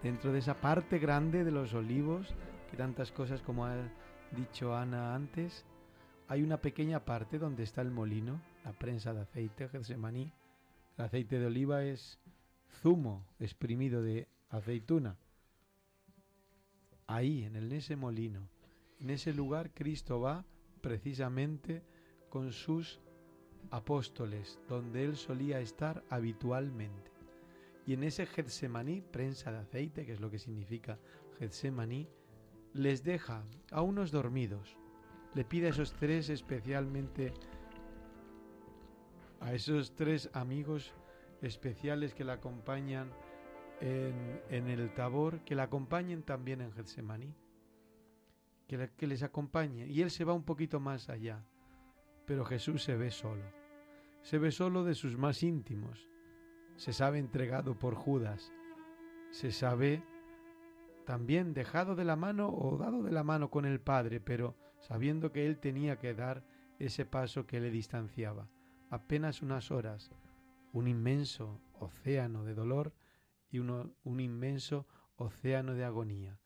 [0.03, 2.35] Dentro de esa parte grande de los olivos,
[2.69, 3.75] que tantas cosas como ha
[4.31, 5.65] dicho Ana antes,
[6.27, 10.31] hay una pequeña parte donde está el molino, la prensa de aceite, Getsemaní.
[10.97, 12.19] El aceite de oliva es
[12.81, 15.17] zumo exprimido de aceituna.
[17.07, 18.47] Ahí, en el, en ese molino,
[18.99, 20.45] en ese lugar, Cristo va
[20.81, 21.83] precisamente
[22.29, 22.99] con sus
[23.71, 27.11] apóstoles, donde él solía estar habitualmente.
[27.85, 30.99] Y en ese Getsemaní, prensa de aceite, que es lo que significa
[31.39, 32.07] Getsemaní,
[32.73, 34.77] les deja a unos dormidos.
[35.33, 37.33] Le pide a esos tres especialmente,
[39.39, 40.93] a esos tres amigos
[41.41, 43.11] especiales que la acompañan
[43.79, 47.33] en, el Tabor, que la acompañen también en Getsemaní.
[48.67, 49.87] Que, que les acompañe.
[49.87, 51.45] Y él se va un poquito más allá
[52.27, 53.45] pero Jesús se ve solo.
[54.21, 56.09] Se ve solo de sus más íntimos.
[56.75, 58.51] Se sabe entregado por Judas.
[59.31, 60.03] Se sabe
[61.05, 65.31] también dejado de la mano o dado de la mano con el Padre, pero sabiendo
[65.31, 66.43] que él tenía que dar
[66.79, 68.49] ese paso que le distanciaba.
[68.89, 70.11] Apenas unas horas,
[70.73, 72.93] un inmenso océano de dolor
[73.49, 76.37] y un inmenso océano de agonía.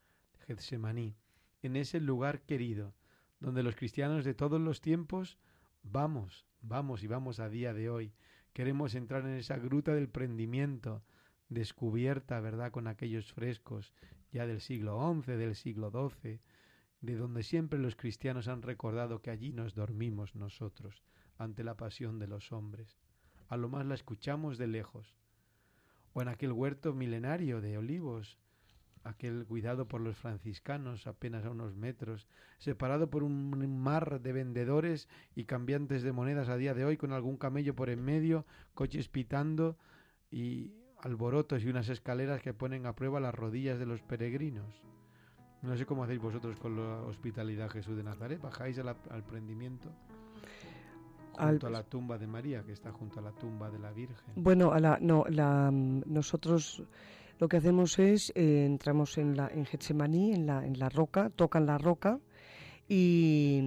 [0.45, 1.15] Getsemaní,
[1.63, 2.93] en ese lugar querido,
[3.39, 5.39] donde los cristianos de todos los tiempos
[5.83, 8.13] Vamos, vamos y vamos a día de hoy.
[8.53, 11.03] Queremos entrar en esa gruta del prendimiento,
[11.49, 13.93] descubierta, ¿verdad?, con aquellos frescos
[14.31, 16.39] ya del siglo XI, del siglo XII,
[17.01, 21.03] de donde siempre los cristianos han recordado que allí nos dormimos nosotros
[21.37, 22.97] ante la pasión de los hombres.
[23.47, 25.17] A lo más la escuchamos de lejos.
[26.13, 28.37] O en aquel huerto milenario de olivos,
[29.03, 32.27] aquel cuidado por los franciscanos apenas a unos metros,
[32.57, 37.11] separado por un mar de vendedores y cambiantes de monedas a día de hoy, con
[37.11, 39.77] algún camello por en medio, coches pitando
[40.29, 40.71] y
[41.01, 44.81] alborotos y unas escaleras que ponen a prueba las rodillas de los peregrinos.
[45.61, 49.91] No sé cómo hacéis vosotros con la hospitalidad Jesús de Nazaret, bajáis al, al prendimiento.
[51.33, 54.33] Junto a la tumba de María, que está junto a la tumba de la Virgen.
[54.35, 56.83] Bueno, a la, no, la, nosotros
[57.41, 61.31] lo que hacemos es, eh, entramos en, la, en Getsemaní, en la, en la roca,
[61.31, 62.19] tocan la roca
[62.87, 63.59] y,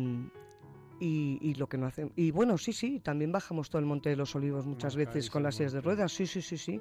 [1.01, 2.13] y, lo que no hacen.
[2.15, 5.43] Y bueno, sí, sí, también bajamos todo el Monte de los Olivos muchas veces con
[5.43, 6.13] las sillas de ruedas.
[6.13, 6.81] Sí, sí, sí, sí.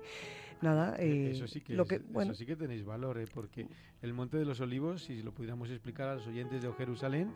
[0.61, 2.31] Nada, eh, eso, sí que lo que, bueno.
[2.31, 3.25] eso sí que tenéis valor, ¿eh?
[3.33, 3.67] porque
[4.03, 7.33] el Monte de los Olivos, si lo pudiéramos explicar a los oyentes de Jerusalén,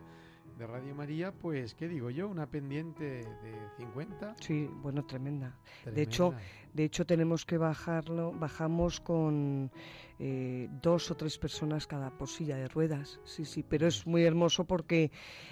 [0.57, 2.27] de Radio María, pues, ¿qué digo yo?
[2.27, 4.35] Una pendiente de 50.
[4.39, 5.55] Sí, bueno, tremenda.
[5.85, 6.33] De hecho,
[6.73, 9.71] de hecho tenemos que bajarlo, bajamos con
[10.17, 13.19] eh, dos o tres personas cada por silla de ruedas.
[13.23, 15.11] Sí, sí, pero es muy hermoso porque,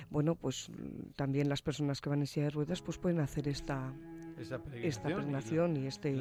[0.09, 0.71] bueno, pues
[1.15, 3.93] también las personas que van en silla de ruedas, pues pueden hacer esta,
[4.37, 6.15] esta peregrinación y, este...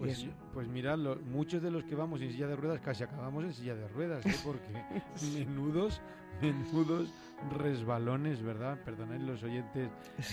[0.00, 0.96] Pues, pues mirad,
[1.30, 4.24] muchos de los que vamos en silla de ruedas casi acabamos en silla de ruedas,
[4.24, 4.34] ¿eh?
[4.42, 4.72] porque
[5.34, 6.00] menudos,
[6.40, 7.12] menudos
[7.58, 8.82] resbalones, ¿verdad?
[8.82, 9.90] Perdonad los oyentes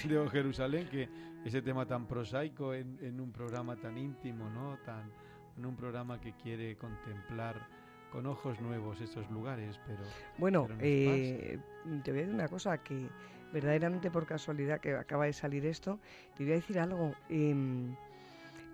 [0.08, 1.10] de Jerusalén que
[1.44, 4.78] ese tema tan prosaico en, un programa tan íntimo, ¿no?
[4.86, 5.12] Tan,
[5.58, 7.68] en un programa que quiere contemplar
[8.10, 10.04] con ojos nuevos estos lugares, pero...
[10.38, 11.60] Bueno, eh,
[12.06, 13.10] te voy a decir una cosa que
[13.52, 16.00] verdaderamente por casualidad que acaba de salir esto,
[16.36, 17.14] te voy a decir algo.
[17.30, 17.96] Em,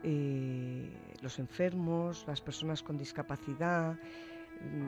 [0.03, 3.97] eh, los enfermos, las personas con discapacidad,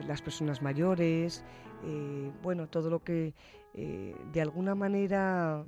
[0.06, 1.42] las personas mayores,
[1.84, 3.32] eh, bueno, todo lo que
[3.72, 5.64] eh, de alguna manera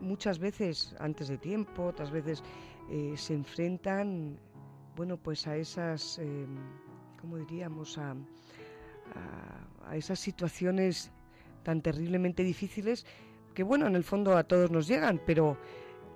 [0.00, 2.42] muchas veces antes de tiempo, otras veces
[3.16, 4.38] se enfrentan,
[4.94, 6.20] bueno, pues a esas,
[7.18, 7.96] ¿cómo diríamos?
[7.96, 8.14] A,
[9.86, 11.10] a esas situaciones
[11.64, 13.04] tan terriblemente difíciles
[13.54, 15.56] que, bueno, en el fondo a todos nos llegan, pero,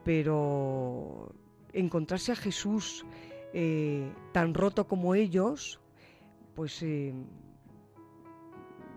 [0.05, 1.35] pero
[1.73, 3.05] encontrarse a Jesús
[3.53, 5.81] eh, tan roto como ellos,
[6.55, 7.15] pues eh,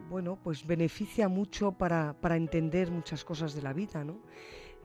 [0.10, 4.20] bueno, pues beneficia mucho para, entender muchas cosas de la vida, ¿no?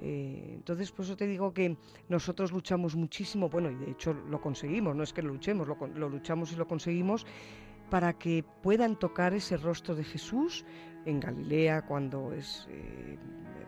[0.01, 1.77] Eh, entonces, por eso te digo que
[2.09, 5.77] nosotros luchamos muchísimo, bueno, y de hecho lo conseguimos, no es que lo luchemos, lo,
[5.95, 7.27] lo luchamos y lo conseguimos,
[7.91, 10.65] para que puedan tocar ese rostro de Jesús
[11.07, 13.17] en Galilea cuando es eh,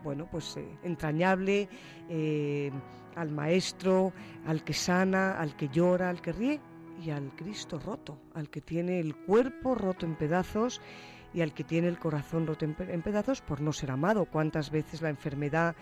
[0.02, 1.68] bueno pues eh, entrañable
[2.08, 2.70] eh,
[3.14, 4.12] al maestro
[4.46, 6.60] al que sana al que llora al que ríe
[7.02, 10.80] y al Cristo roto al que tiene el cuerpo roto en pedazos
[11.32, 14.24] y al que tiene el corazón roto en, pedazos por no ser amado.
[14.24, 15.76] Cuántas veces la enfermedad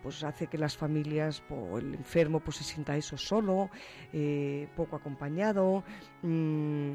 [0.00, 3.68] pues hace que las familias o el enfermo pues se sienta eso solo,
[4.76, 5.82] poco acompañado.
[6.22, 6.92] Mm,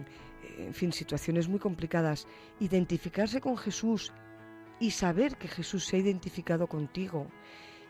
[0.58, 2.28] en fin, situaciones muy complicadas,
[2.60, 4.12] identificarse con Jesús
[4.80, 7.28] y saber que Jesús se ha identificado contigo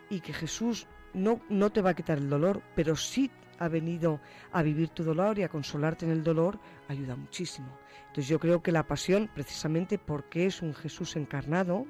[0.08, 4.20] y que Jesús no, no te va a quitar el dolor, pero sí ha venido
[4.52, 6.58] a vivir tu dolor y a consolarte en el dolor,
[6.88, 7.78] ayuda muchísimo.
[8.08, 11.86] Entonces yo creo que la pasión, precisamente porque es un Jesús encarnado,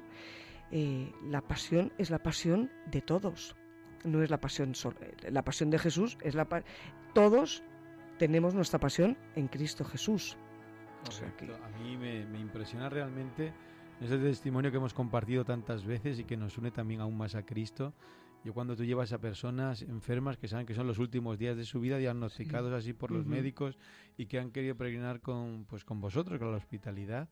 [0.71, 3.55] eh, la pasión es la pasión de todos.
[4.03, 4.97] No es la pasión solo.
[5.29, 6.47] La pasión de Jesús es la
[7.13, 7.63] todos
[8.17, 10.37] tenemos nuestra pasión en Cristo Jesús.
[11.63, 13.53] A mí me, impresiona realmente
[13.99, 17.43] ese testimonio que hemos compartido tantas veces y que nos une también aún más a
[17.43, 17.93] Cristo.
[18.43, 21.65] Yo cuando tú llevas a personas enfermas que saben que son los últimos días de
[21.65, 23.77] su vida, diagnosticados así por los médicos
[24.17, 27.29] y que han querido peregrinar con, pues, con vosotros, con la hospitalidad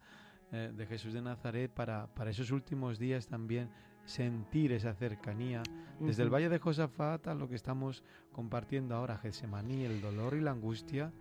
[0.51, 3.69] eh, de Jesús de Nazaret, para, para esos últimos días también
[4.05, 5.63] sentir esa cercanía.
[5.99, 10.41] Desde el Valle de Josafat a lo que estamos compartiendo ahora, Getsemaní, el dolor y
[10.41, 11.11] la angustia,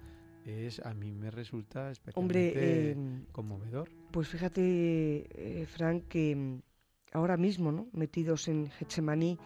[0.49, 3.89] es a mí me resulta especialmente em, conmovedor.
[4.11, 6.63] Pues fíjate, eh, Frank, que em,
[7.13, 7.89] ahora mismo, ¿no?
[7.93, 9.39] metidos en Getsemaní,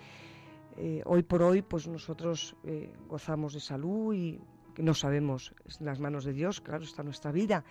[0.77, 4.41] eh, hoy por hoy, pues nosotros eh, gozamos de salud y
[4.79, 7.65] no sabemos, en las manos de Dios, claro, está nuestra vida,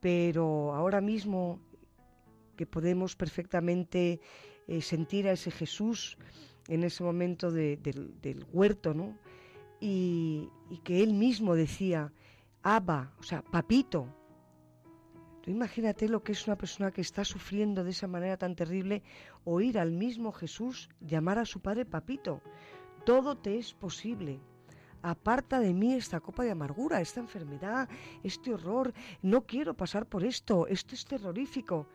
[0.00, 1.60] pero ahora mismo
[2.56, 4.20] que podemos perfectamente
[4.80, 6.18] sentir a ese Jesús
[6.68, 9.16] en ese momento del, huerto, ¿no?
[9.80, 10.48] y
[10.84, 12.12] que él mismo decía,
[12.62, 14.06] Abba, o sea, papito.
[15.42, 19.02] Tú imagínate lo que es una persona que está sufriendo de esa manera tan terrible,
[19.44, 22.40] oír al mismo Jesús llamar a su padre papito.
[23.04, 24.40] Todo te es posible.
[25.02, 27.88] Aparta de mí esta copa de amargura, esta enfermedad,
[28.22, 28.94] este horror.
[29.20, 30.68] No quiero pasar por esto.
[30.68, 31.88] Esto es terrorífico.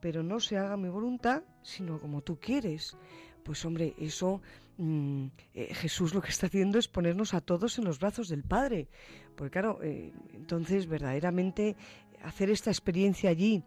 [0.00, 2.96] Pero no se haga mi voluntad, sino como tú quieres.
[3.42, 4.40] Pues hombre, eso
[4.76, 8.42] mm, eh, Jesús lo que está haciendo es ponernos a todos en los brazos del
[8.42, 8.88] Padre.
[9.36, 11.76] Porque claro, eh, entonces verdaderamente
[12.22, 13.62] hacer esta experiencia allí,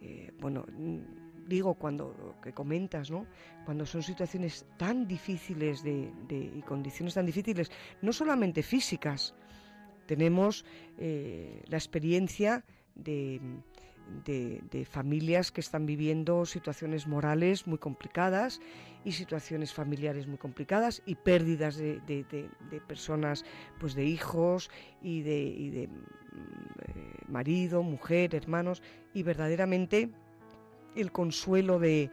[0.00, 3.26] eh, bueno, mm, digo cuando lo que comentas, ¿no?
[3.64, 9.34] Cuando son situaciones tan difíciles de, y condiciones tan difíciles, no solamente físicas,
[10.06, 10.64] tenemos
[10.98, 13.40] la experiencia de
[14.24, 18.60] de, familias que están viviendo situaciones morales muy complicadas
[19.04, 22.50] y situaciones familiares muy complicadas y pérdidas de,
[22.86, 23.44] personas,
[23.80, 24.70] pues de hijos
[25.02, 28.82] y de, mm, eh, marido, mujer, hermanos.
[29.14, 30.10] Y verdaderamente
[30.94, 32.10] el consuelo de,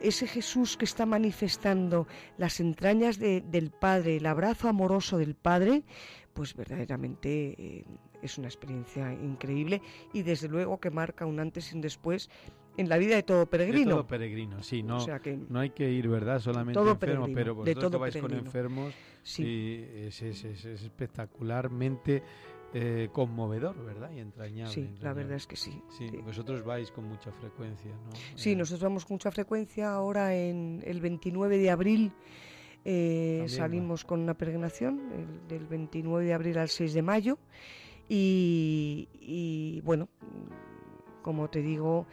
[0.00, 5.84] ese Jesús que está manifestando las entrañas del Padre, el abrazo amoroso del Padre,
[6.32, 7.84] pues verdaderamente eh,
[8.22, 12.30] es una experiencia increíble y desde luego que marca un antes y un después
[12.76, 13.90] en la vida de todo peregrino.
[13.90, 14.98] De todo peregrino, sí, no,
[15.48, 16.40] no hay que ir, ¿verdad?
[16.40, 19.84] Solamente enfermo, pero vosotros que vais con enfermos, sí.
[19.94, 22.22] es, espectacularmente
[22.74, 24.10] eh, conmovedor, ¿verdad?
[24.12, 24.72] Y entrañable.
[24.72, 25.82] Sí, la verdad es que sí.
[25.90, 28.12] Sí, vosotros vais con mucha frecuencia, ¿no?
[28.34, 29.92] Sí, eh, nosotros vamos con mucha frecuencia.
[29.92, 32.12] Ahora en el 29 de abril
[32.84, 35.00] eh, salimos con una peregrinación,
[35.48, 37.38] del 29 de abril al 6 de mayo.
[38.08, 40.08] Y, bueno,
[41.22, 42.06] como te digo,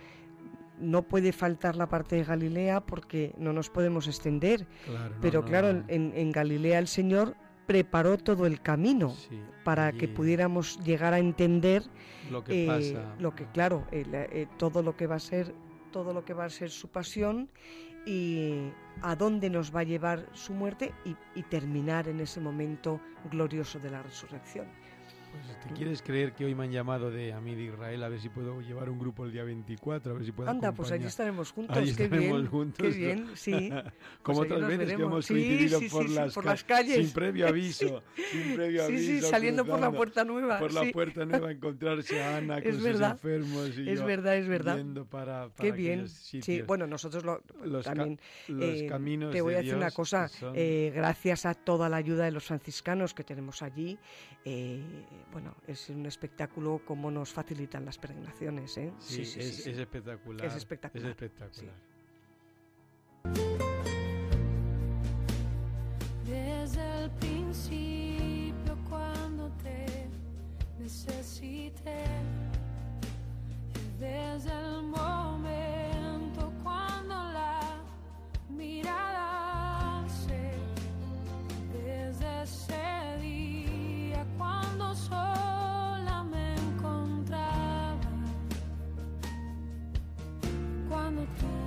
[0.80, 4.66] no puede faltar la parte de Galilea porque no nos podemos extender.
[5.22, 7.36] pero claro, En, Galilea el Señor
[7.68, 9.14] preparó todo el camino
[9.64, 11.84] para que pudiéramos llegar a entender
[12.32, 15.54] lo que eh, lo que claro, eh, todo lo que va a ser
[15.92, 17.50] todo lo que va a ser su pasión
[18.06, 18.72] y
[19.02, 20.93] a dónde nos va a llevar su muerte
[21.36, 23.00] y terminar en ese momento
[23.32, 24.68] glorioso de la resurrección.
[25.32, 28.10] Pues te quieres creer que hoy me han llamado de a mí de Israel a
[28.10, 30.92] ver si puedo llevar un grupo el día 24, a ver si puedo Anda, pues
[30.92, 32.88] allí estaremos juntos, qué estaremos bien, juntos.
[32.88, 33.70] Qué bien, sí.
[34.24, 36.98] Como pues otras veces que hemos coincidido por, las por, las calles.
[36.98, 39.04] Sin previo aviso, sin previo aviso.
[39.04, 40.60] Sí, sí, saliendo por la puerta nueva.
[40.60, 44.48] Por la puerta nueva a encontrarse a Ana con sus enfermos y Es verdad, es
[44.48, 44.84] verdad.
[45.10, 46.08] Para, para qué bien.
[46.08, 50.30] Sí, bueno, nosotros lo, los también los eh, caminos te voy a decir una cosa,
[50.54, 53.98] eh, gracias a toda la ayuda de los franciscanos que tenemos allí,
[54.46, 54.82] eh,
[55.32, 58.78] bueno, es un espectáculo como nos facilitan las peregrinaciones.
[58.78, 58.94] ¿eh?
[59.00, 60.46] Sí, sí, es, es, espectacular.
[60.46, 61.06] Es espectacular.
[61.06, 61.76] Es espectacular.
[66.26, 69.86] Desde el principio cuando te
[70.80, 72.06] necesité,
[74.00, 75.19] desde el momento
[91.38, 91.59] Thank you.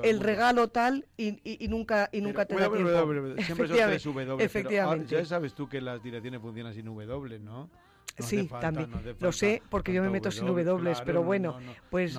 [0.02, 3.34] el regalo tal y, nunca y nunca te da tiempo.
[3.42, 4.44] Siempre son tres W.
[4.44, 5.14] Efectivamente.
[5.14, 7.70] ya sabes tú que las direcciones funcionan sin W, ¿no?
[8.18, 8.90] sí, también.
[9.20, 11.58] Lo sé porque yo me meto sin W, pero bueno,
[11.90, 12.18] pues.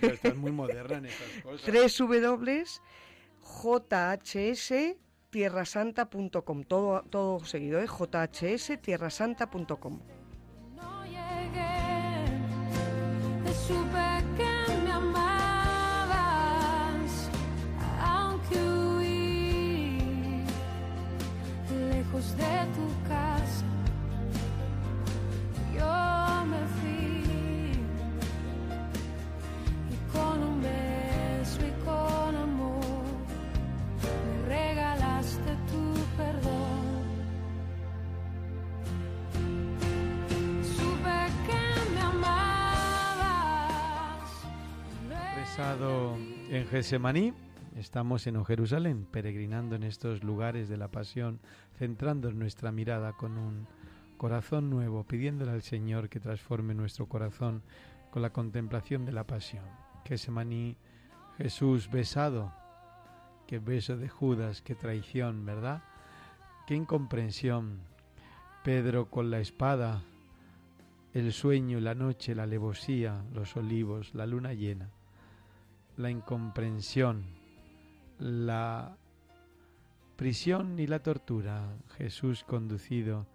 [0.00, 1.62] estás muy moderna en estas cosas.
[1.62, 2.64] Tres W,
[3.42, 4.72] JHS
[5.30, 7.86] tierrasanta.com, todo, todo seguido, ¿eh?
[7.86, 10.00] jhs tierrasanta.com.
[13.68, 14.08] supe
[14.38, 14.54] que
[14.84, 15.30] me amabas,
[18.02, 19.98] aunque huí
[21.92, 23.07] lejos de tu casa.
[45.58, 47.32] En Gesemaní,
[47.76, 51.40] estamos en Jerusalén, peregrinando en estos lugares de la pasión,
[51.76, 53.66] centrando nuestra mirada con un
[54.18, 57.64] corazón nuevo, pidiéndole al Señor que transforme nuestro corazón
[58.12, 59.64] con la contemplación de la pasión.
[60.04, 60.76] Gesemaní,
[61.38, 62.52] Jesús besado,
[63.48, 65.82] qué beso de Judas, qué traición, ¿verdad?
[66.68, 67.80] Qué incomprensión.
[68.62, 70.02] Pedro con la espada,
[71.14, 74.90] el sueño, la noche, la alevosía, los olivos, la luna llena,
[75.98, 77.24] la incomprensión,
[78.20, 78.96] la
[80.16, 83.26] prisión y la tortura, Jesús conducido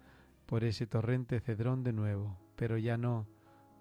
[0.46, 3.26] por ese torrente cedrón de nuevo, pero ya no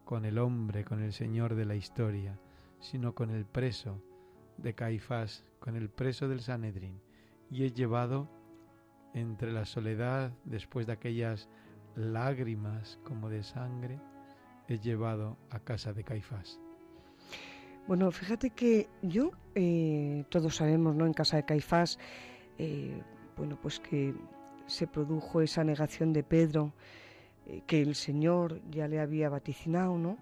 [0.03, 2.37] con el hombre, con el Señor de la historia,
[2.81, 4.03] sino con el preso
[4.57, 7.01] de Caifás, con el preso del Sanedrín,
[7.49, 8.29] y es llevado
[9.13, 11.47] entre la soledad después de aquellas
[11.95, 14.01] lágrimas como de sangre,
[14.67, 16.59] es llevado a casa de Caifás.
[17.85, 21.05] Bueno, fíjate que yo, eh, todos sabemos, ¿no?
[21.05, 21.99] En casa de Caifás,
[22.57, 23.01] eh,
[23.35, 24.13] bueno, pues que
[24.67, 26.71] se produjo esa negación de Pedro,
[27.45, 30.17] eh, que el Señor ya le había vaticinado, ¿no?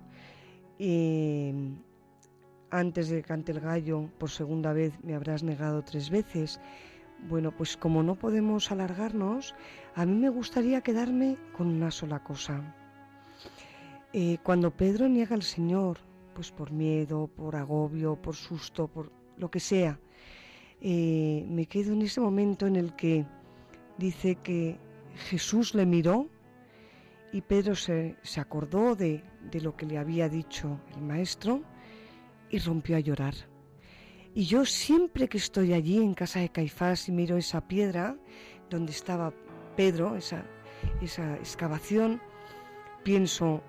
[2.71, 6.59] antes de que cante el gallo, por segunda vez me habrás negado tres veces.
[7.29, 9.53] Bueno, pues como no podemos alargarnos,
[9.93, 12.73] a mí me gustaría quedarme con una sola cosa.
[14.41, 15.99] Cuando Pedro niega al Señor,
[16.33, 19.99] pues por miedo, por agobio, por susto, por lo que sea,
[20.81, 23.25] eh, me quedo en ese momento en el que
[23.97, 24.77] dice que
[25.29, 26.27] Jesús le miró
[27.31, 31.61] y Pedro se, acordó de, de lo que le había dicho el maestro
[32.49, 33.35] y rompió a llorar.
[34.33, 38.15] Y yo siempre que estoy allí en casa de Caifás y miro esa piedra
[38.69, 39.33] donde estaba
[39.75, 40.45] Pedro, esa,
[41.01, 42.21] esa excavación,
[43.03, 43.61] pienso,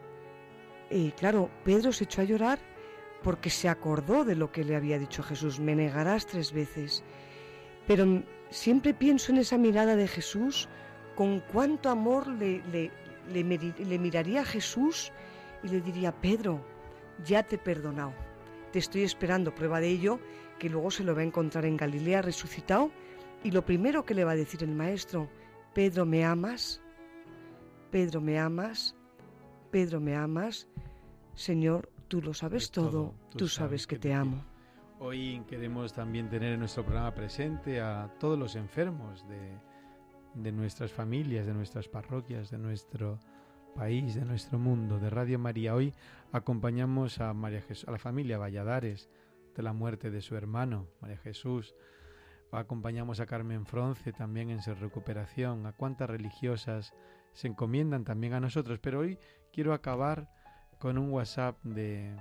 [1.17, 2.59] claro, Pedro se echó a llorar
[3.23, 7.03] porque se acordó de lo que le había dicho Jesús, me negarás tres veces.
[7.87, 10.69] Pero siempre pienso en esa mirada de Jesús,
[11.15, 12.91] con cuánto amor le, le,
[13.33, 15.13] le miraría a Jesús
[15.63, 16.65] y le diría, Pedro,
[17.25, 18.13] ya te he perdonado,
[18.73, 20.19] te estoy esperando prueba de ello
[20.59, 22.91] que luego se lo va a encontrar en Galilea resucitado
[23.45, 25.29] y lo primero que le va a decir el maestro,
[25.75, 26.81] Pedro, ¿me amas?
[27.91, 28.95] Pedro, ¿me amas?
[29.71, 30.69] Pedro, ¿me amas?
[31.35, 34.45] Señor, tú lo sabes todo, tú, sabes, que, te amo.
[34.99, 39.59] Hoy queremos también tener en nuestro programa presente a todos los enfermos de,
[40.35, 43.19] de nuestras familias, de nuestras parroquias, de nuestro
[43.75, 45.75] país, de nuestro mundo, de Radio María.
[45.75, 45.95] Hoy
[46.33, 49.11] acompañamos a, María a la familia Valladares,
[49.55, 51.75] de la muerte de su hermano, María Jesús.
[52.51, 56.93] Acompañamos a Carmen Fronce también en su recuperación, a cuántas religiosas
[57.33, 58.79] se encomiendan también a nosotros.
[58.79, 59.19] Pero hoy
[59.53, 60.29] quiero acabar
[60.83, 62.13] con un WhatsApp de,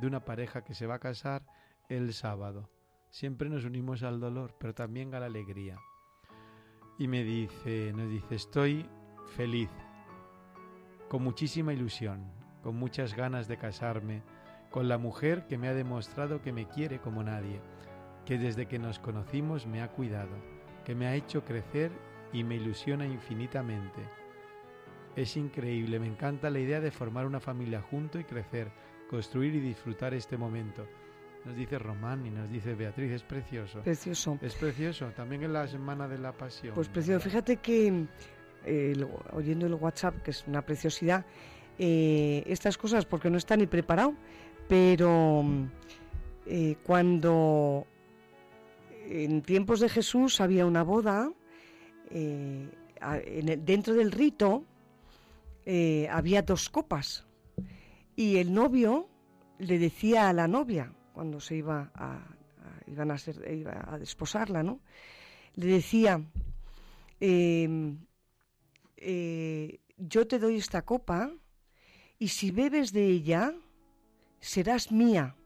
[0.00, 1.44] de una pareja que se va a casar
[1.88, 2.68] el sábado.
[3.08, 5.78] Siempre nos unimos al dolor, pero también a la alegría.
[6.98, 8.84] Y me dice, nos dice, estoy
[9.36, 9.70] feliz,
[11.08, 12.32] con muchísima ilusión,
[12.64, 14.24] con muchas ganas de casarme
[14.72, 17.60] con la mujer que me ha demostrado que me quiere como nadie,
[18.26, 20.34] que desde que nos conocimos me ha cuidado,
[20.84, 21.92] que me ha hecho crecer
[22.32, 24.19] y me ilusiona infinitamente.
[25.16, 28.70] Es increíble, me encanta la idea de formar una familia junto y crecer,
[29.08, 30.86] construir y disfrutar este momento.
[31.44, 33.80] Nos dice Román y nos dice Beatriz, es precioso.
[33.80, 34.38] Precioso.
[34.42, 36.74] Es precioso, también en la Semana de la Pasión.
[36.74, 38.06] Pues precioso, fíjate que
[38.64, 41.24] eh, oyendo el WhatsApp, que es una preciosidad,
[41.78, 44.14] eh, estas cosas porque no está ni preparado,
[44.68, 45.44] pero
[46.46, 47.86] eh, cuando
[49.08, 51.32] en tiempos de Jesús había una boda,
[52.10, 54.64] dentro del rito
[55.64, 57.26] eh, había dos copas
[58.16, 59.08] y el novio
[59.58, 62.36] le decía a la novia cuando se iba a,
[62.86, 64.80] iban a, ser, a desposarla, ¿no?
[65.54, 66.22] Le decía,
[67.18, 67.98] em,
[69.96, 71.30] yo te doy esta copa
[72.18, 73.54] y si bebes de ella,
[74.40, 75.36] serás mía,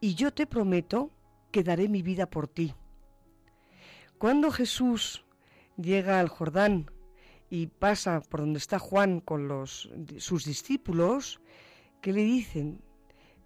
[0.00, 1.10] y yo te prometo
[1.50, 2.74] que daré mi vida por ti.
[4.18, 5.24] Cuando Jesús
[5.76, 6.90] llega al Jordán
[7.50, 11.40] y pasa por donde está Juan con los, sus discípulos,
[12.00, 12.80] ¿qué le dicen?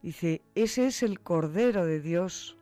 [0.02, 2.56] Dice, ese es el Cordero de Dios.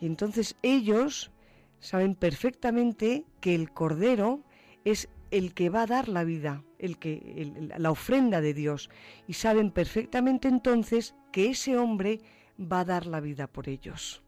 [0.00, 1.32] Y entonces ellos
[1.80, 4.42] saben perfectamente que el Cordero
[4.84, 8.90] es el que va a dar la vida, el que la ofrenda de Dios
[9.26, 12.20] y saben perfectamente entonces que ese hombre
[12.60, 14.22] va a dar la vida por ellos.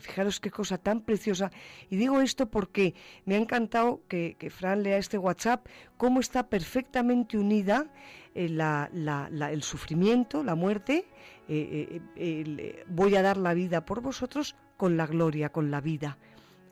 [0.00, 1.50] Fijaros qué cosa tan preciosa.
[1.90, 5.66] Y digo esto porque me ha encantado que, Fran lea este WhatsApp,
[5.96, 7.86] cómo está perfectamente unida
[8.34, 11.06] eh, el sufrimiento, la muerte,
[11.48, 16.18] eh, eh, voy a dar la vida por vosotros con la gloria, con la vida.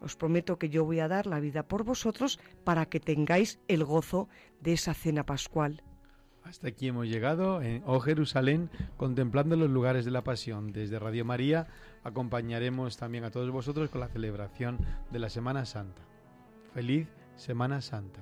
[0.01, 3.85] Os prometo que yo voy a dar la vida por vosotros para que tengáis el
[3.85, 4.29] gozo
[4.61, 5.83] de esa cena pascual.
[6.45, 10.71] Hasta aquí hemos llegado en Jerusalén, contemplando los lugares de la pasión.
[10.71, 11.67] Desde Radio María
[12.07, 14.79] acompañaremos también a todos vosotros con la celebración
[15.11, 16.03] de la Semana Santa.
[16.73, 18.21] Feliz Semana Santa.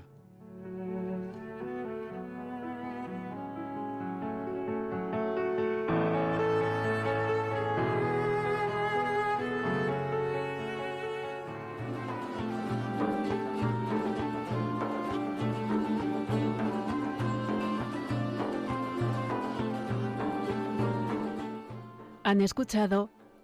[22.26, 23.14] Han escuchado